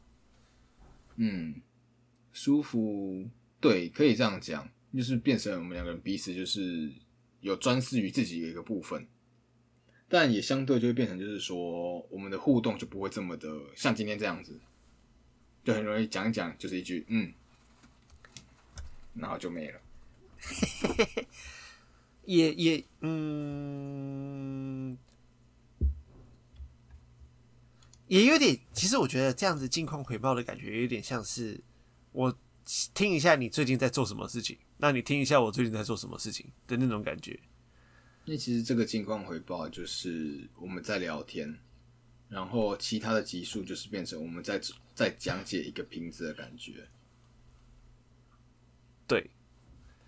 [1.15, 1.59] 嗯，
[2.32, 3.28] 舒服，
[3.59, 6.91] 对，可以这样讲，就是变成我们两个人彼此就是
[7.39, 9.07] 有专司于自己的一个部分，
[10.07, 14.59] 但也相对就会变成就是说，我们的互动就不会这么的像今天这样子，
[15.63, 17.34] 就很容易讲一讲就是一句嗯，
[19.15, 19.82] 然后就没了。
[22.26, 24.95] 也也嗯。
[28.12, 31.57] 也有点，其实我觉得这样子近况回报的感觉，有点像是
[32.12, 32.38] 我
[32.93, 37.39] 听一下你最近在做什么事情，那你听一下我最近在做什么事情的那种感觉。
[38.26, 41.57] 因为其实这个近况回报就是我们在聊天，
[42.28, 44.59] 然后其他的集数就是变成我们在
[44.93, 46.86] 在讲解一个瓶子的感觉。
[49.07, 49.32] 对，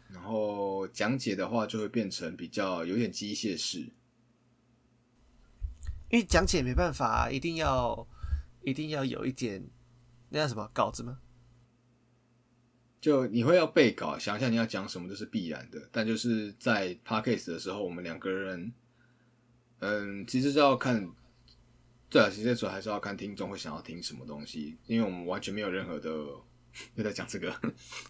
[0.10, 3.88] 然后讲解的话就会变成比较有点机械式。
[6.14, 8.08] 因为讲解没办法，一定要
[8.62, 9.68] 一定要有一点
[10.30, 11.18] 那叫什么稿子吗？
[13.02, 15.90] 就你会要背稿，想一下你要讲什么，这是必然的。
[15.92, 18.72] 但就是在 podcast 的时候，我们两个人，
[19.80, 21.10] 嗯，其实是要看，
[22.12, 26.10] 对啊，其实主要还是要看听众会想要听什么东西，因为我们完全没有任何的
[26.94, 27.52] 又在讲这个，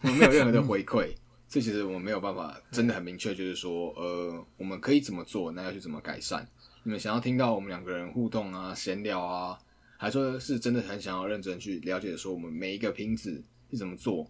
[0.02, 1.16] 我 们没有任何的回馈，
[1.48, 6.46] 这其实我们没有办法真的很明确，就是说，呃，我们可以怎么做，那要去怎么改善。
[6.86, 9.58] 你们想要听到我们两个人互动啊、闲聊啊，
[9.98, 14.30] 还说是真的很想要认真去了解，说我们每一个瓶子是怎么做，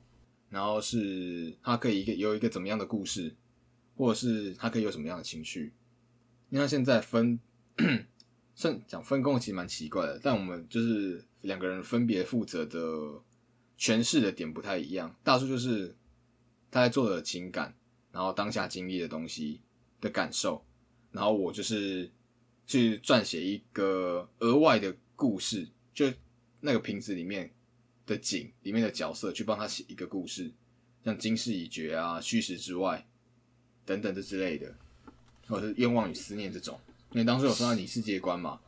[0.50, 3.36] 然后是它可以一个有一个怎么样的故事，
[3.96, 5.74] 或者是他可以有什么样的情绪。
[6.50, 7.40] 你看现在分，
[8.54, 12.80] 算讲分工其实蛮奇怪的，但我们就是两个人分别负责的
[13.80, 15.16] 诠释的点不太一样。
[15.24, 15.96] 大叔就是
[16.70, 17.74] 他在做的情感，
[18.12, 19.60] 然后当下经历的东西
[20.00, 20.64] 的感受，
[21.12, 22.12] 然后我就是
[22.66, 26.12] 去撰写一个额外的故事，就
[26.62, 27.52] 那个瓶子里面
[28.06, 30.52] 的景里面的角色去帮他写一个故事，
[31.04, 33.06] 像今世已绝啊、虚实之外
[33.86, 34.74] 等等这之类的，
[35.48, 36.80] 或者是愿望与思念这种。
[37.12, 38.60] 因为当时有说到你世界观嘛，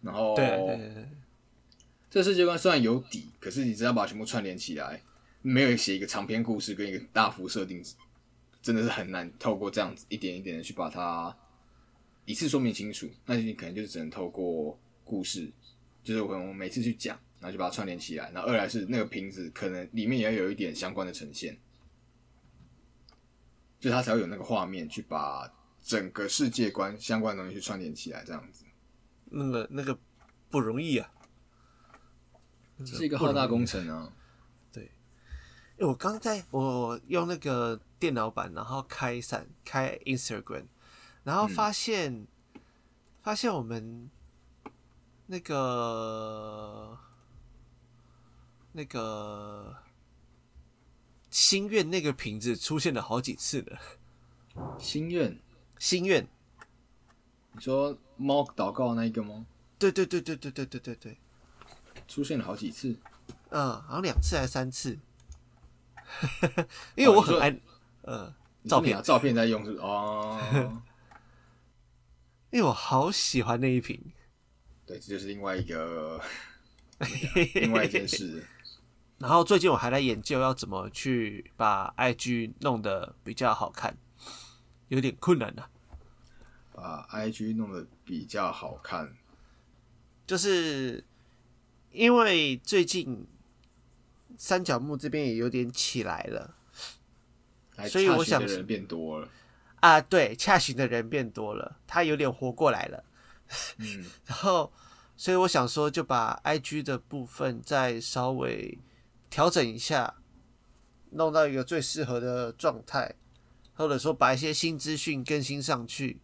[0.00, 1.08] 然后对对对对，
[2.08, 5.02] 这世界观虽然有底，可是你只要把它全部串联起来，
[5.42, 7.84] 没有写一个长篇故事跟一个大幅设定，
[8.62, 11.36] 真的是很难透过这样子一点一点的去把它
[12.30, 13.10] 一次说明清楚。
[13.26, 15.52] 那你可能就是只能透过故事，
[16.02, 18.30] 就是我可能每次去讲，然后就把它串联起来。
[18.30, 21.58] 然后二来是那个瓶子可能里面也要有一点相关的呈现，
[23.78, 25.52] 就它才会有那个画面去把
[25.82, 28.64] 整个世界观相关的东西去串联起来，这样子。
[29.24, 29.98] 那个那个
[30.48, 31.10] 不容易啊。
[32.78, 34.12] 这是一个浩大工程啊！
[35.76, 40.64] 因为我刚在我用那个电脑版，然后开闪开 Instagram，
[41.30, 42.26] 然后发现、
[43.22, 44.10] 发现我们
[45.26, 46.98] 那个
[48.72, 49.76] 那个
[51.30, 53.78] 心愿那个瓶子出现了好几次了。
[54.80, 55.38] 心愿，
[55.78, 56.26] 心愿，
[57.52, 59.46] 你说猫祷告那一个吗？
[59.78, 61.16] 对对对对对对对对对，
[62.08, 62.98] 出现了好几次，
[63.50, 64.98] 嗯，好像两次还是三次。
[66.98, 67.56] 因为我很爱，
[68.02, 68.34] 呃，
[68.66, 70.36] 照片啊照片在用是哦，
[72.50, 74.00] 因为我好喜欢那一瓶。
[74.86, 76.20] 对，这就是另外一个
[77.54, 78.44] 另外一件事。
[79.18, 83.96] 然后最近我还在研究要怎么去把 IG 弄得比较好看，
[84.88, 85.70] 有点困难啊。
[86.72, 89.14] 把 IG 弄得比较好看，
[90.26, 91.04] 就是
[91.92, 93.26] 因为最近
[94.38, 96.56] 三角木这边也有点起来了
[97.86, 99.28] 所以我想人变多了。
[99.80, 103.04] 啊，对，洽询的人变多了，他有点活过来了。
[103.78, 104.72] 嗯， 然后，
[105.16, 108.78] 所以我想说，就把 IG 的部分再稍微
[109.28, 110.14] 调整一下，
[111.10, 113.14] 弄到一个最适合的状态，
[113.74, 116.20] 或者说把一些新资讯更新上去。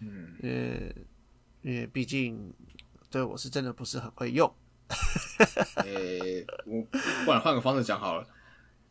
[0.00, 1.02] 嗯，呃，
[1.62, 2.52] 因为毕竟
[3.10, 4.52] 对我是真的不是很会用。
[5.84, 6.82] 诶、我
[7.24, 8.26] 不然换个方式讲好了。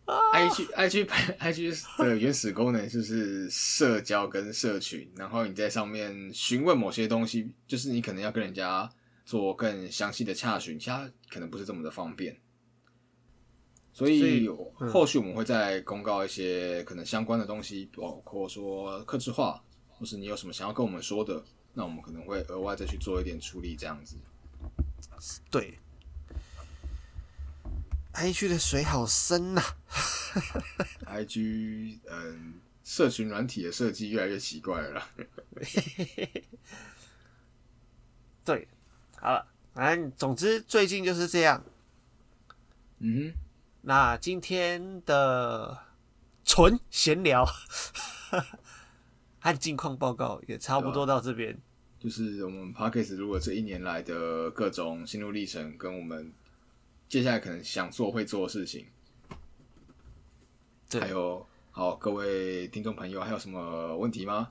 [0.07, 1.05] IG IG
[1.37, 8.89] IG 的原始功能就是社交跟社群，然后你在上面询问某些东西，就是你可能要跟人家
[9.25, 12.35] 做更详细的洽询，其他可能不是这么的方便。
[13.91, 14.49] 所所以以
[14.79, 21.43] 嗯后续我们会再公告一些可能相关的东西，包括说客制化，或是你有什么想要跟我们说的，
[21.73, 24.15] 那我们可能会额外再去做一点处理，这样子。
[25.49, 25.77] 对
[28.17, 29.61] ，IG 的水好深呐、
[31.05, 35.07] IG 嗯，社群软体的设计越来越奇怪了。
[38.43, 38.67] 对，
[39.17, 41.63] 好了，反正总之最近就是这样。
[42.99, 43.31] 嗯
[43.81, 45.77] 那今天的
[46.43, 47.45] 纯闲聊
[49.39, 51.57] 和近况报告也差不多到这边。
[51.99, 56.33] 就是我们 Parkes，如果这一年来的各种心路历程，跟我们
[57.09, 58.85] 接下来可能想做会做的事情，
[60.89, 64.49] 对还有好各位听众朋友，还有什么问题吗？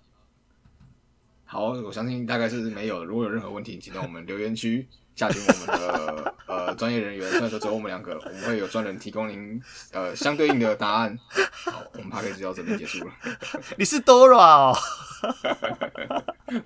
[1.44, 3.04] 好，我相信大概是没有的。
[3.04, 7.30] 如果有任何问题，请到我们留言区下询我们的 呃专业人员。
[7.30, 11.16] 虽然说只有我们两个，我们会有专人提供您呃相对应的答案。
[11.52, 13.12] 好，我们 p a c k a g e 就到这边结束了。
[13.76, 14.76] 你是 Dora 哦。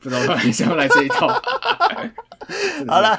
[0.00, 1.26] 不知道突然想要来这一套。
[2.86, 3.18] 好了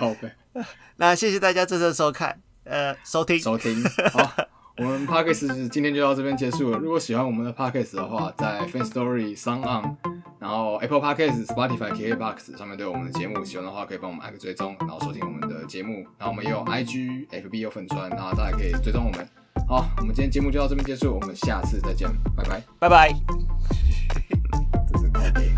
[0.96, 3.40] 那谢谢大家这次的收看，呃，收听。
[3.40, 3.84] 收听。
[4.14, 4.32] 好，
[4.78, 6.78] 我们 Podcast 今天就到这边结束了。
[6.78, 9.98] 如果喜欢我们的 Podcast 的话， 在 Fan Story、s o n On，
[10.40, 13.44] 然后 Apple Podcast、Spotify、KKBox 上面都有我们的节目。
[13.44, 16.06] 喜欢的话可以帮我们按个追踪，然后收听我们的节目。
[16.18, 19.28] 然后我们也有 IG、FB 有粉砖，然后大家可以追踪我们。
[19.68, 22.64] 好，我们今天节目就到这边结束，我们下次再见，拜拜。
[22.80, 23.14] 拜拜。
[24.92, 25.52] 这是靠背。